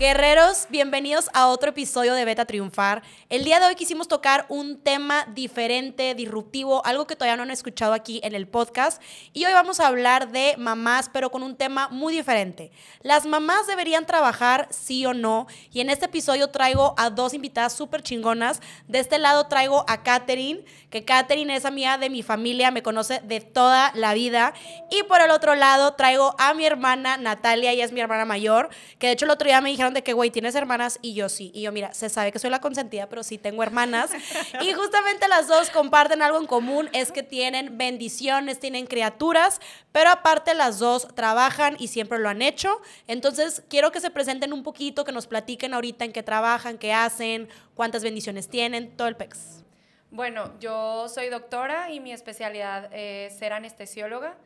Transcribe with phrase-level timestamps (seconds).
[0.00, 3.02] Guerreros, bienvenidos a otro episodio de Beta Triunfar.
[3.28, 7.50] El día de hoy quisimos tocar un tema diferente, disruptivo, algo que todavía no han
[7.50, 9.02] escuchado aquí en el podcast.
[9.34, 12.72] Y hoy vamos a hablar de mamás, pero con un tema muy diferente.
[13.02, 15.46] ¿Las mamás deberían trabajar, sí o no?
[15.70, 18.62] Y en este episodio traigo a dos invitadas súper chingonas.
[18.88, 23.20] De este lado traigo a Katherine, que Katherine es amiga de mi familia, me conoce
[23.24, 24.54] de toda la vida.
[24.90, 28.70] Y por el otro lado traigo a mi hermana Natalia, ella es mi hermana mayor,
[28.98, 31.28] que de hecho el otro día me dijeron de que, güey, tienes hermanas y yo
[31.28, 31.50] sí.
[31.54, 34.10] Y yo, mira, se sabe que soy la consentida, pero sí tengo hermanas.
[34.62, 39.60] y justamente las dos comparten algo en común, es que tienen bendiciones, tienen criaturas,
[39.92, 42.80] pero aparte las dos trabajan y siempre lo han hecho.
[43.06, 46.92] Entonces, quiero que se presenten un poquito, que nos platiquen ahorita en qué trabajan, qué
[46.92, 49.64] hacen, cuántas bendiciones tienen, todo el pex.
[50.10, 54.36] Bueno, yo soy doctora y mi especialidad es ser anestesióloga.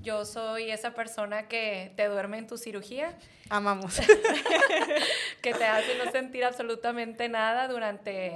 [0.00, 3.16] Yo soy esa persona que te duerme en tu cirugía.
[3.50, 4.00] Amamos.
[5.42, 8.32] que te hace no sentir absolutamente nada durante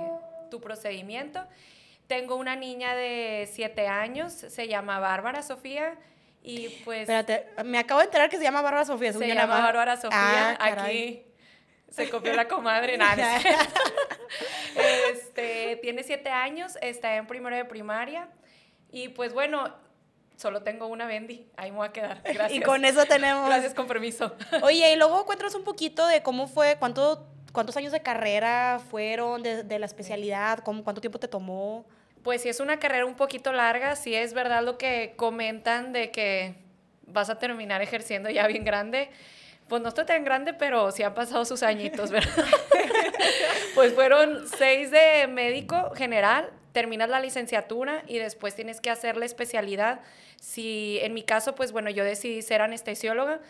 [0.50, 1.44] tu procedimiento.
[2.06, 5.96] Tengo una niña de siete años, se llama Bárbara Sofía.
[6.42, 7.00] Y pues.
[7.00, 9.12] Espérate, me acabo de enterar que se llama Bárbara Sofía.
[9.12, 10.56] Se llama Bárbara Sofía.
[10.60, 11.26] Ah, Aquí
[11.90, 12.96] se copió la comadre.
[12.98, 13.38] Nada.
[15.10, 18.28] este, tiene siete años, está en primero de primaria.
[18.90, 19.74] Y pues bueno,
[20.36, 22.22] solo tengo una Bendy, ahí me voy a quedar.
[22.24, 22.52] Gracias.
[22.52, 23.46] y con eso tenemos.
[23.46, 24.34] Gracias, con permiso.
[24.62, 29.42] Oye, y luego cuéntanos un poquito de cómo fue, cuánto, cuántos años de carrera fueron,
[29.42, 31.86] de, la especialidad, cómo, cuánto tiempo te tomó.
[32.22, 36.10] Pues sí, es una carrera un poquito larga, sí es verdad lo que comentan de
[36.10, 36.54] que
[37.06, 39.10] vas a terminar ejerciendo ya bien grande.
[39.68, 42.30] Pues no estoy tan grande, pero sí han pasado sus añitos, ¿verdad?
[43.74, 49.24] pues fueron seis de médico general, terminas la licenciatura y después tienes que hacer la
[49.24, 50.00] especialidad.
[50.38, 53.40] Si en mi caso, pues bueno, yo decidí ser anestesióloga.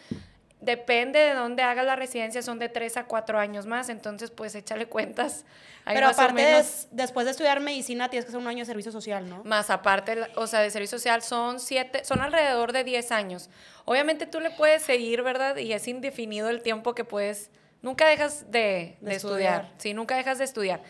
[0.61, 4.55] Depende de dónde hagas la residencia, son de tres a cuatro años más, entonces pues
[4.55, 5.45] échale cuentas.
[5.85, 6.63] Pero aparte,
[6.93, 9.43] después de estudiar medicina, tienes que hacer un año de servicio social, ¿no?
[9.43, 13.51] Más aparte, o sea, de servicio social son siete, son alrededor de diez años.
[13.87, 15.57] Obviamente tú le puedes seguir, ¿verdad?
[15.57, 17.51] Y es indefinido el tiempo que puedes,
[17.83, 19.63] nunca dejas de, de, estudiar.
[19.63, 20.81] estudiar, sí, nunca dejas de estudiar.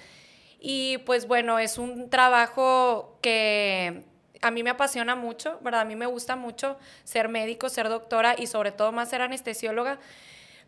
[0.60, 4.04] Y pues bueno, es un trabajo que
[4.42, 5.82] a mí me apasiona mucho, ¿verdad?
[5.82, 9.98] A mí me gusta mucho ser médico, ser doctora y sobre todo más ser anestesióloga.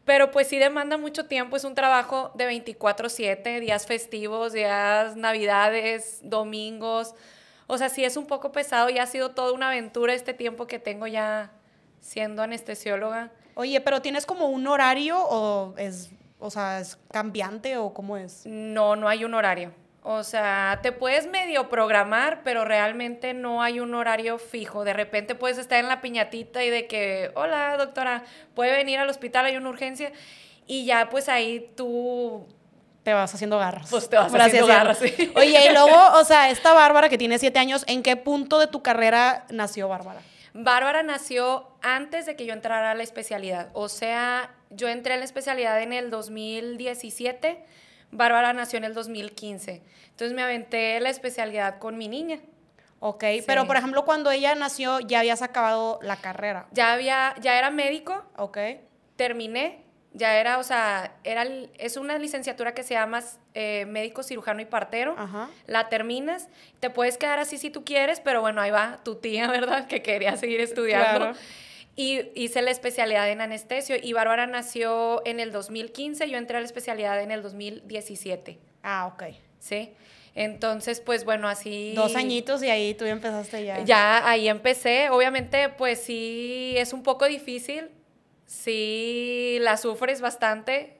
[0.04, 6.20] Pero pues sí demanda mucho tiempo, es un trabajo de 24/7, días festivos, días navidades,
[6.22, 7.14] domingos.
[7.66, 10.66] O sea, sí es un poco pesado y ha sido toda una aventura este tiempo
[10.66, 11.52] que tengo ya
[12.00, 13.30] siendo anestesióloga.
[13.54, 16.10] Oye, pero ¿tienes como un horario o es
[16.40, 18.42] o sea, ¿es cambiante o cómo es?
[18.46, 19.72] No, no hay un horario.
[20.02, 24.84] O sea, te puedes medio programar, pero realmente no hay un horario fijo.
[24.84, 29.08] De repente puedes estar en la piñatita y de que, hola doctora, puede venir al
[29.08, 30.12] hospital, hay una urgencia.
[30.66, 32.46] Y ya pues ahí tú
[33.02, 33.88] te vas haciendo garras.
[33.90, 35.32] Pues te vas haciendo garras, sí.
[35.34, 38.66] Oye, y luego, o sea, esta Bárbara que tiene siete años, ¿en qué punto de
[38.66, 40.20] tu carrera nació Bárbara?
[40.52, 43.68] Bárbara nació antes de que yo entrara a la especialidad.
[43.72, 47.64] O sea, yo entré a la especialidad en el 2017,
[48.10, 49.82] Bárbara nació en el 2015.
[50.10, 52.40] Entonces me aventé la especialidad con mi niña.
[53.00, 56.66] Ok, pero por ejemplo, cuando ella nació, ya habías acabado la carrera.
[56.72, 58.24] Ya había, ya era médico.
[58.36, 58.58] Ok.
[59.14, 59.84] Terminé
[60.18, 61.46] ya era, o sea, era,
[61.78, 63.22] es una licenciatura que se llama
[63.54, 65.16] eh, médico cirujano y partero.
[65.66, 66.48] La terminas,
[66.80, 69.86] te puedes quedar así si tú quieres, pero bueno, ahí va tu tía, ¿verdad?
[69.86, 71.32] Que quería seguir estudiando.
[71.98, 76.60] Y hice la especialidad en anestesio y Bárbara nació en el 2015, yo entré a
[76.60, 78.58] la especialidad en el 2017.
[78.84, 79.34] Ah, ok.
[79.58, 79.90] Sí.
[80.36, 81.94] Entonces, pues bueno, así...
[81.96, 83.82] Dos añitos y ahí tú ya empezaste ya.
[83.82, 85.10] Ya, ahí empecé.
[85.10, 87.90] Obviamente, pues sí, es un poco difícil
[88.48, 90.96] sí la sufres bastante,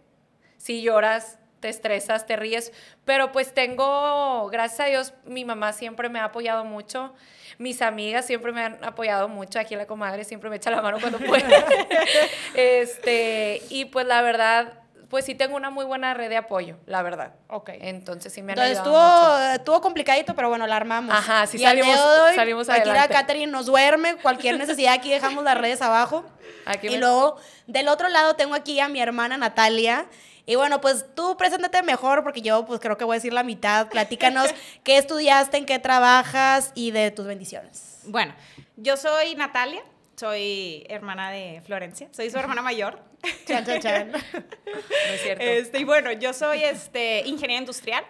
[0.59, 2.73] si lloras, te estresas, te ríes,
[3.05, 7.15] pero pues tengo, gracias a Dios, mi mamá siempre me ha apoyado mucho,
[7.59, 10.99] mis amigas siempre me han apoyado mucho, aquí la comadre siempre me echa la mano
[11.01, 11.45] cuando puede.
[12.55, 14.75] este, y pues la verdad,
[15.09, 17.33] pues sí tengo una muy buena red de apoyo, la verdad.
[17.49, 17.71] Ok.
[17.81, 21.15] Entonces sí me han Entonces, ayudado estuvo, estuvo complicadito, pero bueno, la armamos.
[21.15, 23.01] Ajá, sí salimos, hoy, salimos adelante.
[23.01, 26.25] Aquí la Catherine nos duerme, cualquier necesidad aquí dejamos las redes abajo.
[26.67, 30.07] Aquí y luego, del otro lado tengo aquí a mi hermana Natalia.
[30.49, 33.43] Y bueno, pues tú preséntate mejor porque yo pues creo que voy a decir la
[33.43, 33.91] mitad.
[33.91, 34.49] Platícanos
[34.83, 37.99] qué estudiaste, en qué trabajas y de tus bendiciones.
[38.05, 38.35] Bueno,
[38.77, 39.83] yo soy Natalia,
[40.17, 42.99] soy hermana de Florencia, soy su hermana mayor.
[43.47, 44.13] Chan, chan, chan.
[44.65, 45.45] No es cierto.
[45.45, 48.05] Este, y bueno, yo soy este, ingeniera industrial,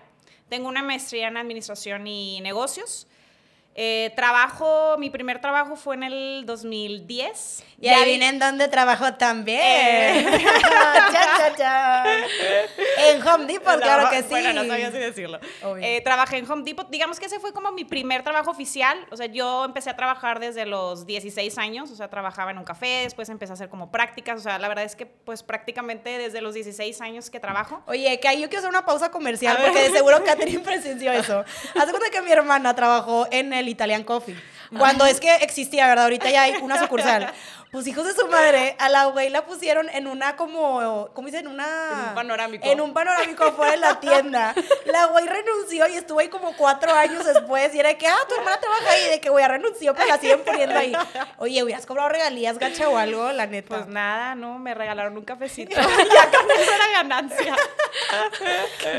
[0.48, 3.08] tengo una maestría en administración y negocios.
[3.80, 7.62] Eh, trabajo, mi primer trabajo fue en el 2010.
[7.80, 9.60] Y Ya ahí vienen donde trabajo también.
[9.62, 10.26] Eh.
[11.12, 12.04] Cha, cha, cha.
[13.06, 14.28] En Home Depot, claro No, que sí.
[14.30, 15.38] Bueno, no sabía así decirlo.
[15.80, 16.90] Eh, trabajé en Home Depot.
[16.90, 18.98] Digamos que ese fue como mi primer trabajo oficial.
[19.12, 21.92] O sea, yo empecé a trabajar desde los 16 años.
[21.92, 24.40] O sea, trabajaba en un café, después empecé a hacer como prácticas.
[24.40, 27.84] O sea, la verdad es que pues prácticamente desde los 16 años que trabajo.
[27.86, 31.44] Oye, que ahí yo quiero hacer una pausa comercial porque de seguro Catherine presenció eso.
[31.76, 34.36] Hace cuenta que mi hermana trabajó en el Italian Coffee.
[34.76, 36.04] Cuando es que existía, ¿verdad?
[36.04, 37.32] Ahorita ya hay una sucursal.
[37.70, 41.46] Pues hijos de su madre, a la güey la pusieron en una como, ¿cómo dicen?
[41.46, 41.66] Una...
[41.92, 42.66] En un panorámico.
[42.66, 44.54] En un panorámico afuera de la tienda.
[44.86, 47.74] La güey renunció y estuvo ahí como cuatro años después.
[47.74, 49.10] Y era de que, ah, tu hermana trabaja ahí.
[49.10, 50.94] De que, güey, renunció, pero la siguen poniendo ahí.
[51.36, 53.68] Oye, hubieras cobrado regalías, gacha o algo, la neta.
[53.68, 55.74] Pues nada, no, me regalaron un cafecito.
[55.76, 55.84] ya
[56.30, 57.54] con eso era ganancia.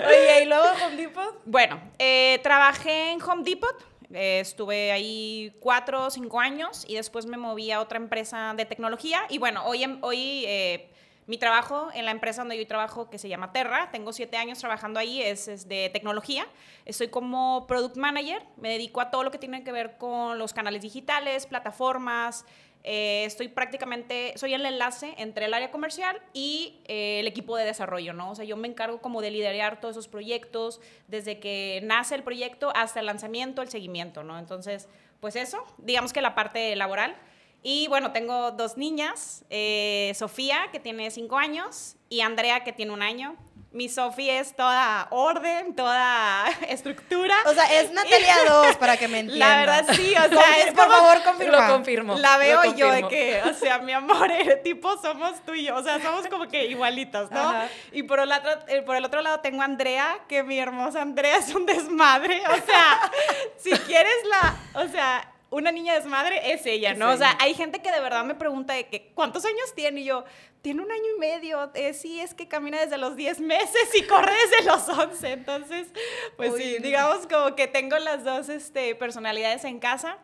[0.07, 1.41] Oye, y luego Home Depot.
[1.45, 3.89] Bueno, eh, trabajé en Home Depot.
[4.13, 8.65] Eh, estuve ahí cuatro o cinco años y después me moví a otra empresa de
[8.65, 9.21] tecnología.
[9.29, 10.89] Y bueno, hoy, em- hoy eh,
[11.27, 14.57] mi trabajo en la empresa donde yo trabajo, que se llama Terra, tengo siete años
[14.57, 16.47] trabajando ahí, es, es de tecnología.
[16.85, 20.53] Estoy como product manager, me dedico a todo lo que tiene que ver con los
[20.53, 22.45] canales digitales, plataformas.
[22.83, 27.65] Eh, estoy prácticamente, soy el enlace entre el área comercial y eh, el equipo de
[27.65, 28.31] desarrollo, ¿no?
[28.31, 32.23] O sea, yo me encargo como de liderar todos esos proyectos, desde que nace el
[32.23, 34.39] proyecto hasta el lanzamiento, el seguimiento, ¿no?
[34.39, 34.87] Entonces,
[35.19, 37.15] pues eso, digamos que la parte laboral.
[37.61, 42.93] Y bueno, tengo dos niñas, eh, Sofía, que tiene cinco años, y Andrea, que tiene
[42.93, 43.35] un año.
[43.71, 47.35] Mi Sofía es toda orden, toda estructura.
[47.45, 49.47] O sea, es Natalia 2, para que me entiendas.
[49.49, 51.67] La verdad, sí, o sea, Confir- es por como- favor, confirma.
[51.67, 52.15] Lo confirmo.
[52.17, 53.09] La veo y yo de confirmo.
[53.09, 56.47] que, o sea, mi amor, eh, tipo somos tú y yo, o sea, somos como
[56.47, 57.39] que igualitas, ¿no?
[57.47, 57.67] Ajá.
[57.91, 61.03] Y por el, otro, eh, por el otro lado tengo a Andrea, que mi hermosa
[61.03, 63.11] Andrea es un desmadre, o sea,
[63.57, 67.09] si quieres la, o sea, una niña desmadre es ella, ¿no?
[67.09, 70.01] Es O sea, hay gente que de verdad me pregunta de que, ¿cuántos años tiene?
[70.01, 70.25] Y yo,
[70.61, 74.03] tiene un año y medio, eh, sí, es que camina desde los 10 meses y
[74.03, 75.87] corre desde los 11, entonces,
[76.37, 76.85] pues Uy, sí, no.
[76.85, 80.17] digamos como que tengo las dos este, personalidades en casa.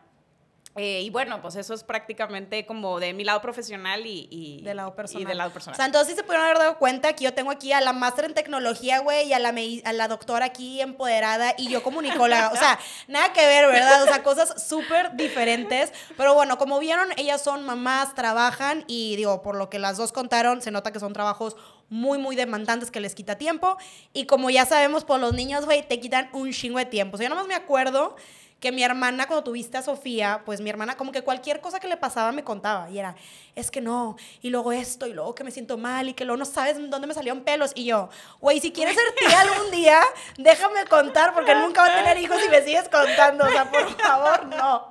[0.76, 4.76] Eh, y bueno, pues eso es prácticamente como de mi lado profesional y, y Del
[4.76, 5.22] lado personal.
[5.22, 7.50] Y del lado O sea, entonces sí se pudieron haber dado cuenta que yo tengo
[7.50, 10.80] aquí a la máster en tecnología, güey, y a la, medi- a la doctora aquí
[10.82, 12.50] empoderada y yo comunicóloga.
[12.52, 12.78] O sea,
[13.08, 14.02] nada que ver, ¿verdad?
[14.02, 15.92] O sea, cosas súper diferentes.
[16.16, 20.12] Pero bueno, como vieron, ellas son mamás, trabajan y digo, por lo que las dos
[20.12, 21.56] contaron, se nota que son trabajos
[21.88, 23.76] muy, muy demandantes que les quita tiempo.
[24.12, 27.14] Y como ya sabemos, por los niños, güey, te quitan un chingo de tiempo.
[27.14, 28.16] O sea, yo nomás me acuerdo
[28.60, 31.88] que mi hermana, cuando tuviste a Sofía, pues mi hermana, como que cualquier cosa que
[31.88, 32.88] le pasaba me contaba.
[32.90, 33.14] Y era,
[33.54, 36.38] es que no, y luego esto, y luego que me siento mal, y que luego
[36.38, 37.72] no sabes dónde me salieron pelos.
[37.74, 38.08] Y yo,
[38.40, 40.00] güey, si quieres ser tía algún día,
[40.38, 43.44] déjame contar, porque nunca va a tener hijos y me sigues contando.
[43.44, 44.90] O sea, por favor, no.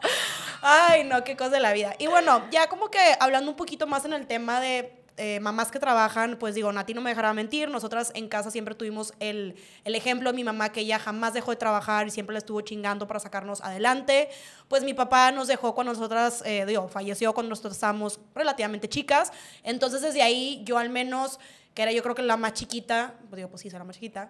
[0.61, 1.95] Ay, no, qué cosa de la vida.
[1.97, 5.71] Y bueno, ya como que hablando un poquito más en el tema de eh, mamás
[5.71, 9.55] que trabajan, pues digo, Nati no me dejará mentir, nosotras en casa siempre tuvimos el,
[9.85, 12.59] el ejemplo de mi mamá que ella jamás dejó de trabajar y siempre la estuvo
[12.61, 14.27] chingando para sacarnos adelante.
[14.67, 19.31] Pues mi papá nos dejó cuando nosotras, eh, digo, falleció cuando nosotros estábamos relativamente chicas.
[19.63, 21.39] Entonces desde ahí yo al menos,
[21.73, 23.95] que era yo creo que la más chiquita, pues digo, pues sí, soy la más
[23.95, 24.29] chiquita,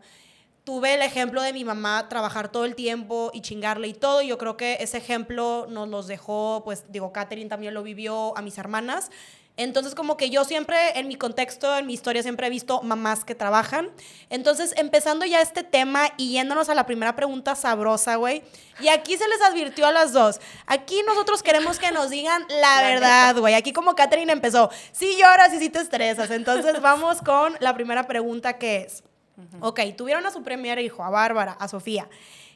[0.65, 4.21] tuve el ejemplo de mi mamá trabajar todo el tiempo y chingarle y todo.
[4.21, 8.37] Y yo creo que ese ejemplo nos los dejó, pues digo, Catherine también lo vivió
[8.37, 9.09] a mis hermanas.
[9.57, 13.23] Entonces, como que yo siempre, en mi contexto, en mi historia, siempre he visto mamás
[13.23, 13.89] que trabajan.
[14.29, 18.43] Entonces, empezando ya este tema y yéndonos a la primera pregunta sabrosa, güey.
[18.81, 20.41] Y aquí se les advirtió a las dos.
[20.67, 23.53] Aquí nosotros queremos que nos digan la verdad, güey.
[23.53, 26.31] Aquí como Catherine empezó, sí lloras y sí te estresas.
[26.31, 29.03] Entonces, vamos con la primera pregunta que es,
[29.61, 32.09] ok, tuvieron a su primer hijo, a Bárbara, a Sofía.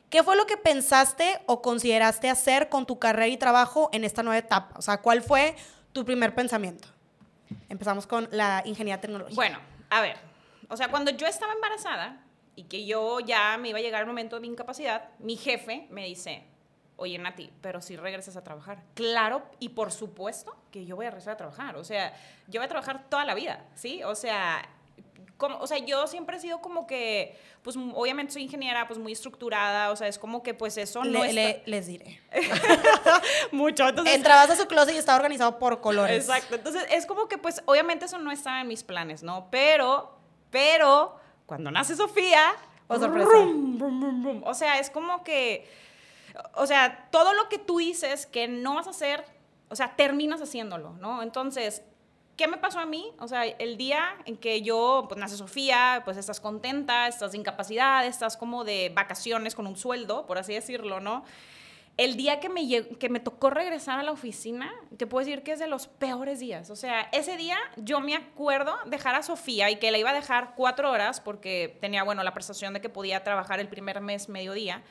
[0.10, 4.24] ¿Qué fue lo que pensaste o consideraste hacer con tu carrera y trabajo en esta
[4.24, 4.78] nueva etapa?
[4.78, 5.56] O sea, ¿cuál fue
[5.94, 6.88] tu primer pensamiento?
[7.68, 9.36] Empezamos con la ingeniería tecnológica.
[9.36, 10.18] Bueno, a ver,
[10.68, 12.24] o sea, cuando yo estaba embarazada
[12.56, 15.88] y que yo ya me iba a llegar el momento de mi incapacidad, mi jefe
[15.90, 16.44] me dice,
[16.96, 18.84] oye Nati, pero si regresas a trabajar.
[18.94, 21.76] Claro, y por supuesto que yo voy a regresar a trabajar.
[21.78, 22.14] O sea,
[22.48, 24.04] yo voy a trabajar toda la vida, ¿sí?
[24.04, 24.68] O sea,
[25.40, 29.12] como, o sea, yo siempre he sido como que, pues obviamente soy ingeniera, pues muy
[29.14, 32.22] estructurada, o sea, es como que pues eso no Le- es le- les diré.
[33.52, 33.88] mucho.
[33.88, 36.28] Entonces, Entrabas a su closet y estaba organizado por colores.
[36.28, 36.56] Exacto.
[36.56, 39.48] Entonces, es como que, pues, obviamente eso no estaba en mis planes, ¿no?
[39.50, 40.16] Pero,
[40.52, 41.16] pero,
[41.46, 42.52] cuando nace Sofía,
[42.92, 43.30] Oh, sorpresa.
[43.32, 44.44] rum, rum, rum.
[44.46, 45.70] o sea, es como que,
[46.56, 49.24] o sea, todo lo que tú dices que no vas a hacer,
[49.70, 51.22] o sea, terminas haciéndolo, ¿no?
[51.22, 51.84] Entonces,
[52.40, 53.12] ¿qué me pasó a mí?
[53.20, 57.38] O sea, el día en que yo, pues, nace Sofía, pues, estás contenta, estás de
[57.38, 61.26] incapacidad, estás como de vacaciones con un sueldo, por así decirlo, ¿no?
[61.98, 62.66] el día que me,
[62.98, 66.40] que me tocó regresar a la oficina, te puedo decir que es de los peores
[66.40, 66.70] días.
[66.70, 70.14] O sea, ese día yo me acuerdo dejar a Sofía y que la iba a
[70.14, 74.30] dejar cuatro horas porque tenía, bueno, la prestación de que podía trabajar el primer mes
[74.30, 74.82] mediodía.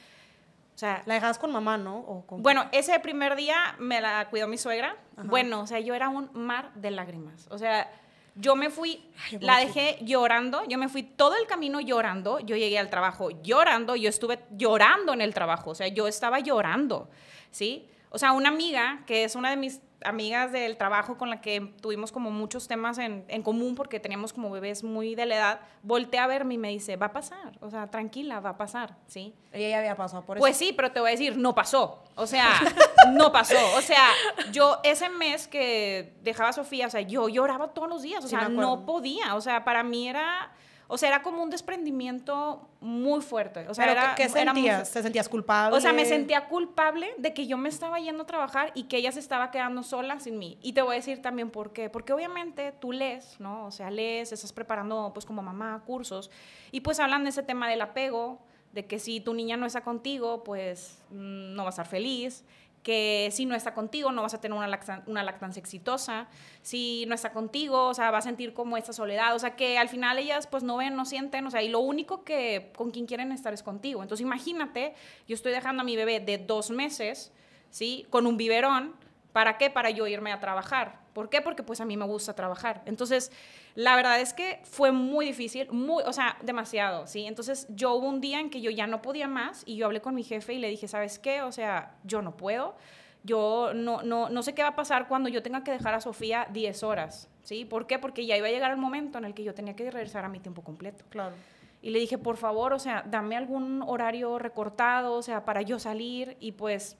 [0.78, 1.98] O sea, La dejabas con mamá, ¿no?
[1.98, 2.40] O con...
[2.40, 4.94] bueno, ese primer día me la cuidó mi suegra.
[5.24, 7.48] Bueno, o sea, yo era un mar de lágrimas.
[7.50, 7.90] O sea,
[8.36, 12.54] yo me fui, Ay, la dejé llorando, yo me fui todo el camino llorando, yo
[12.54, 17.10] llegué al trabajo llorando, yo estuve llorando en el trabajo, o sea, yo estaba llorando,
[17.50, 17.88] ¿sí?
[18.10, 21.60] O sea, una amiga, que es una de mis amigas del trabajo con la que
[21.80, 25.60] tuvimos como muchos temas en, en común porque teníamos como bebés muy de la edad,
[25.82, 28.96] voltea a verme y me dice, va a pasar, o sea, tranquila, va a pasar,
[29.06, 29.34] ¿sí?
[29.52, 30.42] Ella ya había pasado por eso.
[30.42, 32.04] Pues sí, pero te voy a decir, no pasó.
[32.14, 32.60] O sea,
[33.12, 33.56] no pasó.
[33.76, 34.08] O sea,
[34.52, 38.24] yo ese mes que dejaba a Sofía, o sea, yo lloraba todos los días.
[38.24, 39.34] O sea, no podía.
[39.34, 40.52] O sea, para mí era,
[40.90, 43.66] o sea, era como un desprendimiento muy fuerte.
[43.68, 44.90] O sea, ¿Pero era, qué, qué era muy- sentías?
[44.90, 45.76] ¿Te sentías culpable?
[45.76, 48.96] o sea, me sentía culpable de que yo me estaba yendo a trabajar y que
[48.96, 50.58] ella se estaba quedando sola sin mí.
[50.62, 51.90] Y te voy a decir también por qué.
[51.90, 53.66] Porque obviamente tú lees, ¿no?
[53.66, 56.30] O sea, lees, estás preparando, pues como mamá, cursos.
[56.72, 58.38] Y pues hablan de ese tema del apego,
[58.72, 62.44] de que si tu niña no está contigo, pues mm, no va a estar feliz.
[62.82, 66.28] Que si no está contigo, no vas a tener una, lactan- una lactancia exitosa.
[66.62, 69.34] Si no está contigo, o sea, va a sentir como esta soledad.
[69.34, 71.46] O sea, que al final ellas pues no ven, no sienten.
[71.46, 74.02] O sea, y lo único que con quien quieren estar es contigo.
[74.02, 74.94] Entonces imagínate,
[75.26, 77.32] yo estoy dejando a mi bebé de dos meses,
[77.70, 78.06] ¿sí?
[78.10, 78.94] Con un biberón.
[79.38, 79.70] ¿Para qué?
[79.70, 80.98] Para yo irme a trabajar.
[81.12, 81.40] ¿Por qué?
[81.40, 82.82] Porque pues a mí me gusta trabajar.
[82.86, 83.30] Entonces,
[83.76, 87.24] la verdad es que fue muy difícil, muy, o sea, demasiado, ¿sí?
[87.24, 90.00] Entonces, yo hubo un día en que yo ya no podía más y yo hablé
[90.00, 91.42] con mi jefe y le dije, ¿sabes qué?
[91.42, 92.74] O sea, yo no puedo.
[93.22, 96.00] Yo no, no, no sé qué va a pasar cuando yo tenga que dejar a
[96.00, 97.64] Sofía 10 horas, ¿sí?
[97.64, 98.00] ¿Por qué?
[98.00, 100.28] Porque ya iba a llegar el momento en el que yo tenía que regresar a
[100.28, 101.04] mi tiempo completo.
[101.10, 101.36] Claro.
[101.80, 105.78] Y le dije, por favor, o sea, dame algún horario recortado, o sea, para yo
[105.78, 106.36] salir.
[106.40, 106.96] Y pues,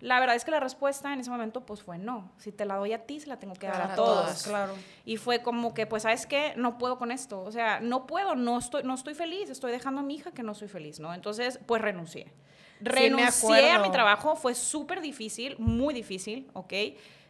[0.00, 2.32] la verdad es que la respuesta en ese momento, pues fue no.
[2.38, 4.22] Si te la doy a ti, se la tengo que dar a a todos.
[4.22, 4.42] todas.
[4.44, 4.74] Claro.
[5.04, 6.54] Y fue como que, pues, ¿sabes qué?
[6.56, 7.42] No puedo con esto.
[7.42, 9.50] O sea, no puedo, no estoy, no estoy feliz.
[9.50, 11.12] Estoy dejando a mi hija que no soy feliz, ¿no?
[11.12, 12.32] Entonces, pues renuncié.
[12.80, 14.36] Renuncié a mi trabajo.
[14.36, 16.72] Fue súper difícil, muy difícil, ¿ok?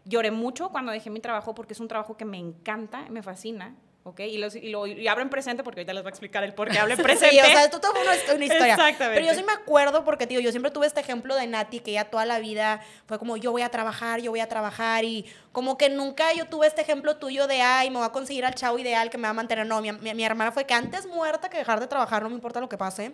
[0.05, 3.75] Lloré mucho cuando dejé mi trabajo porque es un trabajo que me encanta, me fascina.
[4.03, 4.21] ¿Ok?
[4.21, 6.55] Y, los- y lo y hablo en presente porque ahorita les voy a explicar el
[6.55, 7.35] por qué hablo en presente.
[7.35, 8.73] Sí, o sea, esto todo una, una historia.
[8.75, 9.21] Exactamente.
[9.21, 11.91] Pero yo sí me acuerdo porque, tío, yo siempre tuve este ejemplo de Nati, que
[11.91, 15.27] ella toda la vida fue como, yo voy a trabajar, yo voy a trabajar, y
[15.53, 18.55] como que nunca yo tuve este ejemplo tuyo de, ay, me voy a conseguir al
[18.55, 19.67] chavo ideal que me va a mantener.
[19.67, 22.35] No, mi, mi- mi hermana fue que antes muerta que dejar de trabajar, no me
[22.37, 23.13] importa lo que pase.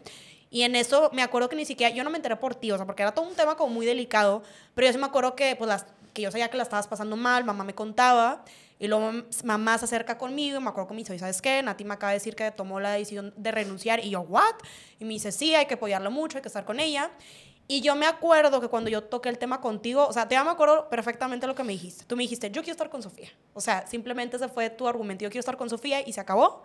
[0.51, 2.77] Y en eso me acuerdo que ni siquiera, yo no me enteré por ti, o
[2.77, 4.45] sea, porque era todo un tema como muy delicado,
[4.77, 7.17] pero yo sí me acuerdo que, pues, las, que yo sabía que la estabas pasando
[7.17, 8.45] mal, mamá me contaba,
[8.79, 11.41] y luego mam- mamá se acerca conmigo y me acuerdo que me dice, "Oye, ¿sabes
[11.41, 11.63] qué?
[11.63, 14.55] Nati me acaba de decir que tomó la decisión de renunciar, y yo, ¿what?
[14.99, 17.11] Y me dice, sí, hay que apoyarla mucho, hay que estar con ella.
[17.69, 20.51] Y yo me acuerdo que cuando yo toqué el tema contigo, o sea, te me
[20.51, 22.05] acuerdo perfectamente lo que me dijiste.
[22.05, 23.29] Tú me dijiste, yo quiero estar con Sofía.
[23.55, 26.63] O sea, simplemente ese fue tu argumento, yo quiero estar con Sofía y se acabó.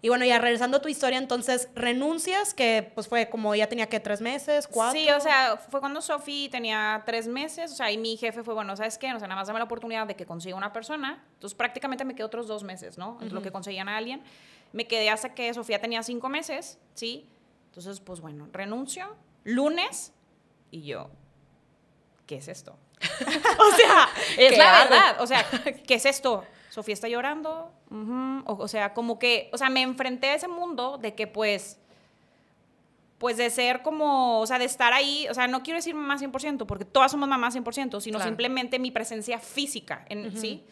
[0.00, 3.88] Y bueno, ya regresando a tu historia, entonces renuncias, que pues fue como ella tenía
[3.88, 4.98] que tres meses, cuatro.
[4.98, 8.54] Sí, o sea, fue cuando Sofi tenía tres meses, o sea, y mi jefe fue,
[8.54, 9.12] bueno, ¿sabes qué?
[9.12, 11.24] O sea, nada más dame la oportunidad de que consiga una persona.
[11.34, 13.18] Entonces, prácticamente me quedé otros dos meses, ¿no?
[13.20, 14.22] Entre lo que conseguían a alguien.
[14.72, 17.26] Me quedé hasta que Sofía tenía cinco meses, ¿sí?
[17.66, 19.16] Entonces, pues bueno, renuncio.
[19.42, 20.12] Lunes,
[20.70, 21.10] y yo,
[22.26, 22.78] ¿qué es esto?
[23.00, 25.20] o sea, es ¿Qué la verdad.
[25.20, 25.44] O sea,
[25.86, 26.44] ¿qué es esto?
[26.70, 27.72] Sofía está llorando.
[27.90, 31.26] Ujú, o, o sea, como que, o sea, me enfrenté a ese mundo de que
[31.26, 31.78] pues
[33.18, 36.18] pues de ser como, o sea, de estar ahí, o sea, no quiero decir mamá
[36.18, 38.28] 100%, porque todas somos mamás 100%, sino Claro.
[38.30, 40.64] simplemente mi presencia física, en, ¿sí?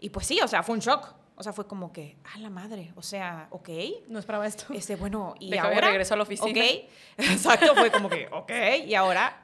[0.00, 1.14] Y pues sí, o sea, fue un shock.
[1.38, 3.68] O sea, fue como que, ah, la madre, o sea, ok,
[4.08, 4.72] No esperaba esto.
[4.72, 5.88] este, bueno, y Déjame ahora...
[5.88, 6.48] regreso a la oficina.
[6.48, 6.88] Ok,
[7.18, 8.50] exacto, fue como que, ok,
[8.86, 9.42] y ahora,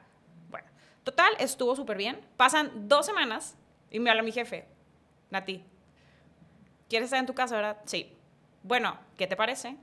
[0.51, 0.67] bueno,
[1.05, 2.19] total, estuvo súper bien.
[2.39, 3.57] Pasan dos semanas
[3.91, 4.67] y me habla mi jefe,
[5.29, 5.63] Nati,
[6.93, 7.79] ¿quieres estar en tu casa, verdad?
[7.87, 8.15] Sí.
[8.63, 9.79] Bueno, ¿qué te parece?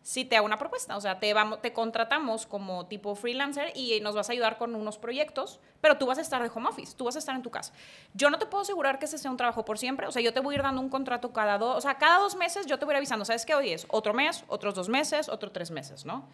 [0.00, 4.00] Si te hago una propuesta, o sea, te, vamos, te contratamos como tipo freelancer y
[4.00, 6.96] nos vas a ayudar con unos proyectos, pero tú vas a estar de home office,
[6.96, 7.74] tú vas a estar en tu casa.
[8.14, 10.32] Yo no te puedo asegurar que ese sea un trabajo por siempre, o sea, yo
[10.32, 12.78] te voy a ir dando un contrato cada dos, o sea, cada dos meses yo
[12.78, 13.84] te voy a ir avisando, ¿sabes qué hoy es?
[13.90, 16.24] Otro mes, otros dos meses, otros tres meses, ¿no?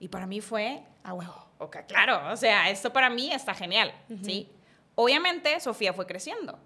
[0.00, 1.46] Y para mí fue, Ah, huevo.
[1.58, 4.50] ok, claro, o sea, esto para mí está genial, ¿sí?
[4.96, 6.58] Obviamente, Sofía fue creciendo.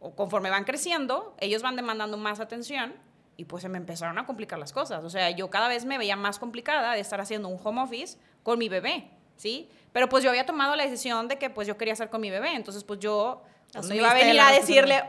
[0.00, 2.94] O conforme van creciendo, ellos van demandando más atención
[3.36, 5.04] y pues se me empezaron a complicar las cosas.
[5.04, 8.18] O sea, yo cada vez me veía más complicada de estar haciendo un home office
[8.42, 9.70] con mi bebé, ¿sí?
[9.92, 12.30] Pero pues yo había tomado la decisión de que pues yo quería estar con mi
[12.30, 13.42] bebé, entonces pues yo
[13.72, 15.02] pues, no iba a venir a decirle.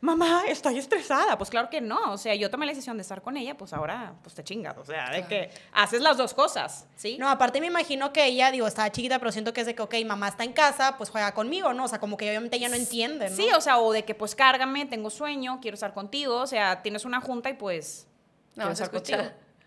[0.00, 1.36] Mamá, estoy estresada.
[1.38, 3.72] Pues claro que no, o sea, yo tomé la decisión de estar con ella, pues
[3.72, 7.16] ahora, pues te chingas, o sea, de que haces las dos cosas, ¿sí?
[7.18, 9.82] No, aparte me imagino que ella, digo, estaba chiquita, pero siento que es de que,
[9.82, 11.84] ok, mamá está en casa, pues juega conmigo, ¿no?
[11.84, 13.36] O sea, como que obviamente ella no entiende, ¿no?
[13.36, 16.82] Sí, o sea, o de que pues cárgame, tengo sueño, quiero estar contigo, o sea,
[16.82, 18.06] tienes una junta y pues
[18.54, 19.22] No, quiero estar contigo.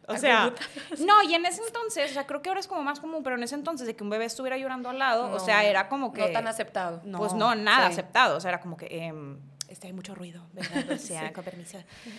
[0.07, 0.53] O sea,
[1.00, 3.35] no, y en ese entonces, o sea, creo que ahora es como más común, pero
[3.38, 6.11] en ese entonces de que un bebé estuviera llorando al lado, o sea, era como
[6.11, 6.21] que...
[6.21, 7.01] No tan aceptado.
[7.17, 7.93] Pues no, nada sí.
[7.93, 9.39] aceptado, o sea, era como que, em,
[9.71, 10.91] este, hay mucho ruido, ¿verdad?
[10.91, 11.77] O sea, con permiso.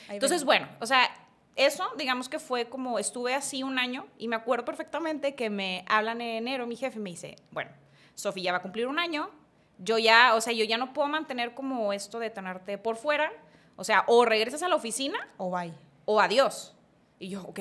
[0.09, 1.09] Entonces, bueno, o sea,
[1.57, 5.85] eso, digamos que fue como, estuve así un año y me acuerdo perfectamente que me
[5.89, 7.71] hablan en enero, mi jefe me dice, bueno,
[8.15, 9.31] Sofía ya va a cumplir un año,
[9.79, 13.33] yo ya, o sea, yo ya no puedo mantener como esto de tenerte por fuera,
[13.77, 15.73] o sea, o regresas a la oficina O bye.
[16.05, 16.75] o adiós.
[17.19, 17.61] Y yo, ok,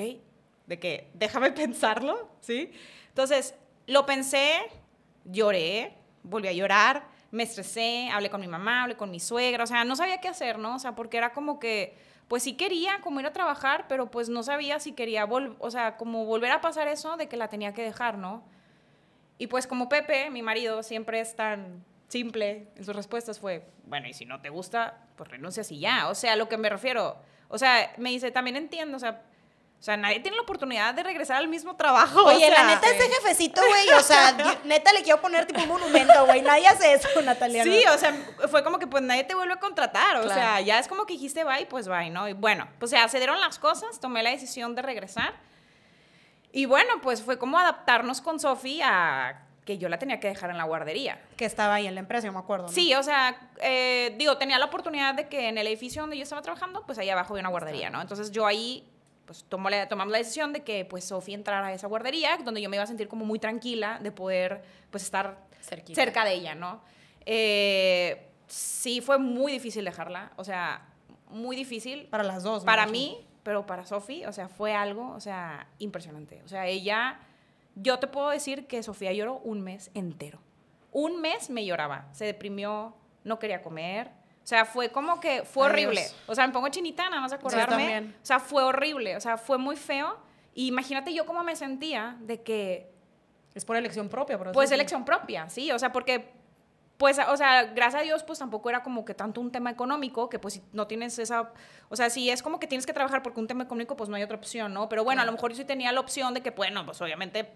[0.66, 2.72] de que déjame pensarlo, ¿sí?
[3.08, 3.54] Entonces,
[3.86, 4.58] lo pensé,
[5.24, 9.66] lloré, volví a llorar, me estresé, hablé con mi mamá, hablé con mi suegra, o
[9.66, 10.76] sea, no sabía qué hacer, ¿no?
[10.76, 11.96] O sea, porque era como que,
[12.28, 15.70] pues sí quería como ir a trabajar, pero pues no sabía si quería, vol o
[15.70, 18.44] sea, como volver a pasar eso de que la tenía que dejar, ¿no?
[19.38, 24.06] Y pues como Pepe, mi marido, siempre es tan simple en sus respuestas fue, bueno,
[24.06, 26.08] y si no te gusta, pues renuncias y ya.
[26.10, 27.16] O sea, lo que me refiero,
[27.48, 29.22] o sea, me dice, también entiendo, o sea,
[29.82, 32.22] o sea, nadie tiene la oportunidad de regresar al mismo trabajo.
[32.22, 34.32] Oye, o sea, la neta, ese jefecito, güey, o sea,
[34.64, 36.40] neta le quiero poner tipo un monumento, güey.
[36.40, 37.64] Nadie hace eso, Natalia.
[37.64, 37.92] Sí, ¿no?
[37.92, 38.14] o sea,
[38.48, 40.34] fue como que pues nadie te vuelve a contratar, o Claro.
[40.40, 42.28] sea, ya es como que dijiste bye, pues bye, ¿no?
[42.28, 45.34] Y bueno, pues se dieron las cosas, tomé la decisión de regresar.
[46.52, 50.50] Y bueno, pues fue como adaptarnos con Sofi a que yo la tenía que dejar
[50.50, 51.20] en la guardería.
[51.36, 52.66] Que estaba ahí en la empresa, yo me acuerdo.
[52.66, 52.72] ¿no?
[52.72, 56.22] Sí, o sea, eh, digo, tenía la oportunidad de que en el edificio donde yo
[56.22, 58.00] estaba trabajando, pues ahí abajo había una guardería, ¿no?
[58.00, 58.86] Entonces yo ahí,
[59.26, 62.60] pues tomó la- tomamos la decisión de que pues Sofía entrara a esa guardería, donde
[62.60, 66.00] yo me iba a sentir como muy tranquila de poder pues estar Cerquita.
[66.00, 66.80] cerca de ella, ¿no?
[67.24, 70.86] Eh, sí, fue muy difícil dejarla, o sea,
[71.30, 72.06] muy difícil.
[72.06, 72.64] Para las dos.
[72.64, 76.42] Para mí, pero para Sofi, o sea, fue algo, o sea, impresionante.
[76.44, 77.20] O sea, ella,
[77.74, 80.40] yo te puedo decir que Sofía lloró un mes entero.
[80.90, 84.10] Un mes me lloraba, se deprimió, no quería comer.
[84.42, 86.04] O sea, fue como que fue horrible.
[86.26, 87.66] O sea, me pongo chinita nada más acordarme.
[87.66, 88.16] también.
[88.20, 90.18] o sea, fue horrible, o sea, fue muy feo.
[90.54, 92.90] Y imagínate yo cómo me sentía de que
[93.54, 94.74] Es por elección propia, por eso pues sí.
[94.74, 96.32] elección propia, sí, o sea, porque,
[96.98, 100.28] pues, o sea, gracias a Dios, pues tampoco era como que tanto un tema económico,
[100.28, 101.52] que pues si no tienes esa,
[101.88, 104.16] o sea, si es como que tienes que trabajar porque un tema económico, pues no
[104.16, 104.88] hay otra opción, ¿no?
[104.88, 107.50] Pero bueno, a lo mejor yo sí tenía la opción de que, bueno, pues obviamente,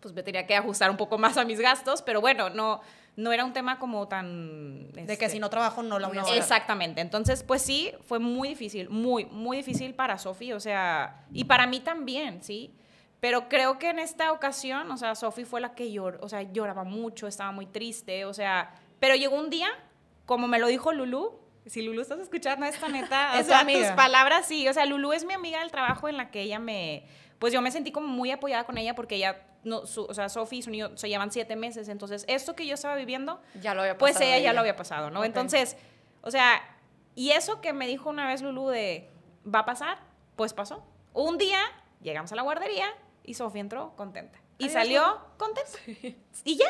[0.00, 2.80] pues me tenía que ajustar un poco más a mis gastos, pero bueno, no,
[3.16, 4.92] no era un tema como tan...
[4.92, 6.36] De que este, si no trabajo no la voy a hacer.
[6.36, 7.00] Exactamente.
[7.00, 11.66] Entonces, pues sí, fue muy difícil, muy, muy difícil para Sofi, o sea, y para
[11.66, 12.74] mí también, ¿sí?
[13.18, 16.42] Pero creo que en esta ocasión, o sea, Sofi fue la que lloró, o sea,
[16.42, 19.68] lloraba mucho, estaba muy triste, o sea, pero llegó un día,
[20.26, 23.88] como me lo dijo Lulu, si Lulu estás escuchando esta neta, o Es sea, amiga.
[23.88, 26.58] tus palabras, sí, o sea, Lulu es mi amiga del trabajo en la que ella
[26.58, 27.06] me,
[27.38, 30.28] pues yo me sentí como muy apoyada con ella porque ella, no, su- o sea,
[30.28, 33.74] Sofi y su niño se llevan siete meses, entonces esto que yo estaba viviendo, Ya
[33.74, 35.24] lo había pues ella ya lo había pasado, ¿no?
[35.24, 35.76] Entonces,
[36.22, 36.62] o sea,
[37.14, 39.10] y eso que me dijo una vez Lulu de,
[39.44, 39.98] ¿va a pasar?
[40.36, 40.82] Pues pasó.
[41.12, 41.60] Un día
[42.00, 42.88] llegamos a la guardería
[43.24, 44.38] y Sofía entró contenta.
[44.58, 45.70] Y salió contenta.
[46.44, 46.66] Y ya.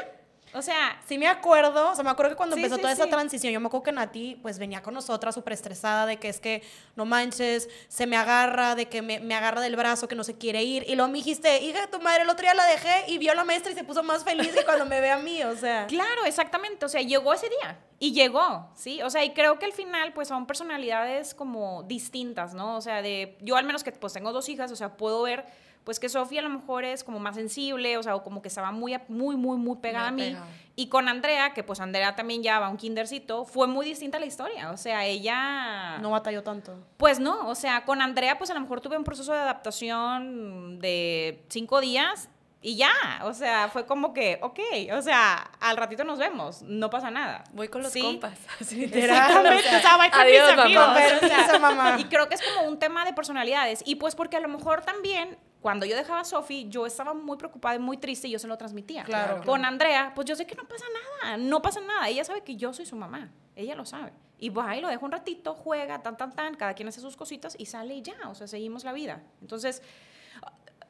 [0.53, 2.93] O sea, Sí me acuerdo, o sea, me acuerdo que cuando Sí, empezó sí, toda
[2.93, 6.29] esa transición, yo me acuerdo que Nati pues venía con nosotras súper estresada de que
[6.29, 6.63] es que
[6.95, 10.37] no manches, se me agarra, de que me, me agarra del brazo, que no se
[10.37, 10.85] quiere ir.
[10.89, 13.33] Y luego me dijiste, hija de tu madre, el otro día la dejé y vio
[13.33, 15.57] a la maestra y se puso más feliz que cuando me ve a mí, o
[15.57, 15.87] sea.
[15.97, 16.85] Claro, exactamente.
[16.85, 17.79] O sea, llegó ese día.
[17.99, 19.01] Y llegó, ¿sí?
[19.03, 22.77] O sea, y creo que al final, pues son personalidades como distintas, ¿no?
[22.77, 23.39] O sea, de.
[23.41, 25.47] Yo al menos que pues tengo dos hijas, o sea, puedo ver,
[25.87, 28.49] pues que Sofía a lo mejor es como más sensible, o sea, o como que
[28.49, 30.37] estaba muy, muy, muy, muy pegada Muy a mí.
[30.75, 34.19] Y con Andrea, que pues Andrea también ya va a un kindercito, fue muy distinta
[34.19, 34.73] la historia.
[34.73, 35.99] O sea, ella.
[35.99, 36.77] No batalló tanto.
[36.97, 40.81] Pues no, o sea, con Andrea, pues a lo mejor tuve un proceso de adaptación
[40.81, 42.29] de cinco días
[42.61, 42.91] y ya,
[43.23, 44.59] o sea, fue como que, ok,
[44.93, 47.45] o sea, al ratito nos vemos, no pasa nada.
[47.53, 48.03] Voy con los Sí.
[48.03, 48.37] compas.
[48.61, 51.61] Así, Exactamente, o sea, voy con Adiós, mis amigos.
[51.61, 51.97] mamá.
[52.01, 53.83] Y creo que es como un tema de personalidades.
[53.87, 57.37] Y pues porque a lo mejor también, cuando yo dejaba a Sofi, yo estaba muy
[57.37, 59.05] preocupada y muy triste y yo se lo transmitía.
[59.05, 60.85] Claro, Con Andrea, pues yo sé que no pasa
[61.23, 62.09] nada, no pasa nada.
[62.09, 64.13] Ella sabe que yo soy su mamá, ella lo sabe.
[64.39, 67.17] Y va y lo dejo un ratito, juega, tan, tan, tan, cada quien hace sus
[67.17, 69.23] cositas y sale y ya, o sea, seguimos la vida.
[69.41, 69.83] Entonces,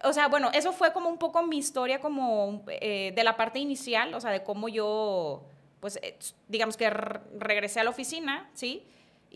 [0.05, 3.59] o sea, bueno, eso fue como un poco mi historia como eh, de la parte
[3.59, 5.45] inicial, o sea, de cómo yo,
[5.81, 8.87] pues, eh, digamos que re- regresé a la oficina, ¿sí?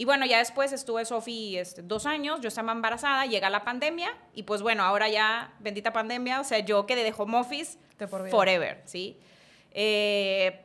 [0.01, 4.17] Y bueno, ya después estuve Sofi este, dos años, yo estaba embarazada, llega la pandemia
[4.33, 8.09] y pues bueno, ahora ya, bendita pandemia, o sea, yo quedé de home office De
[8.09, 9.19] por forever, ¿sí?
[9.73, 10.59] Eh,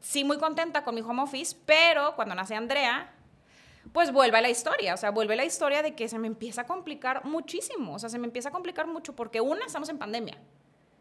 [0.00, 3.10] sí, muy contenta con mi home office, pero cuando nace Andrea,
[3.94, 6.60] pues vuelve a la historia, o sea, vuelve la historia de que se me empieza
[6.60, 9.96] a complicar muchísimo, o sea, se me empieza a complicar mucho porque una, estamos en
[9.96, 10.36] pandemia,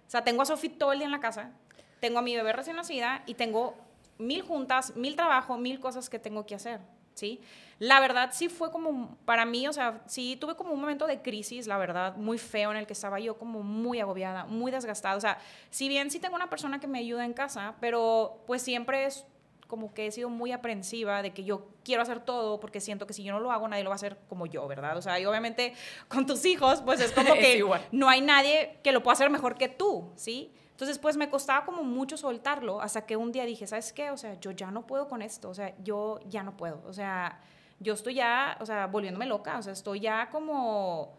[0.07, 1.51] o sea, tengo a Sofi todo el día en la casa,
[1.99, 3.75] tengo a mi bebé recién nacida y tengo
[4.17, 6.79] mil juntas, mil trabajo, mil cosas que tengo que hacer,
[7.13, 7.41] ¿sí?
[7.79, 11.21] La verdad sí fue como, para mí, o sea, sí tuve como un momento de
[11.21, 15.15] crisis, la verdad, muy feo en el que estaba yo como muy agobiada, muy desgastada,
[15.15, 15.37] o sea,
[15.69, 19.25] si bien sí tengo una persona que me ayuda en casa, pero pues siempre es
[19.67, 23.13] como que he sido muy aprensiva de que yo quiero hacer todo porque siento que
[23.13, 24.97] si yo no lo hago nadie lo va a hacer como yo, ¿verdad?
[24.97, 25.73] O sea, y obviamente
[26.07, 29.55] con tus hijos pues es como que no hay nadie que lo pueda hacer mejor
[29.55, 30.53] que tú, ¿sí?
[30.77, 34.11] Entonces pues me costaba como mucho soltarlo hasta que un día dije, ¿sabes qué?
[34.11, 36.93] O sea, yo ya no puedo con esto, o sea, yo ya no puedo, o
[36.93, 37.39] sea,
[37.79, 41.15] yo estoy ya, o sea, volviéndome loca, o sea, estoy ya como...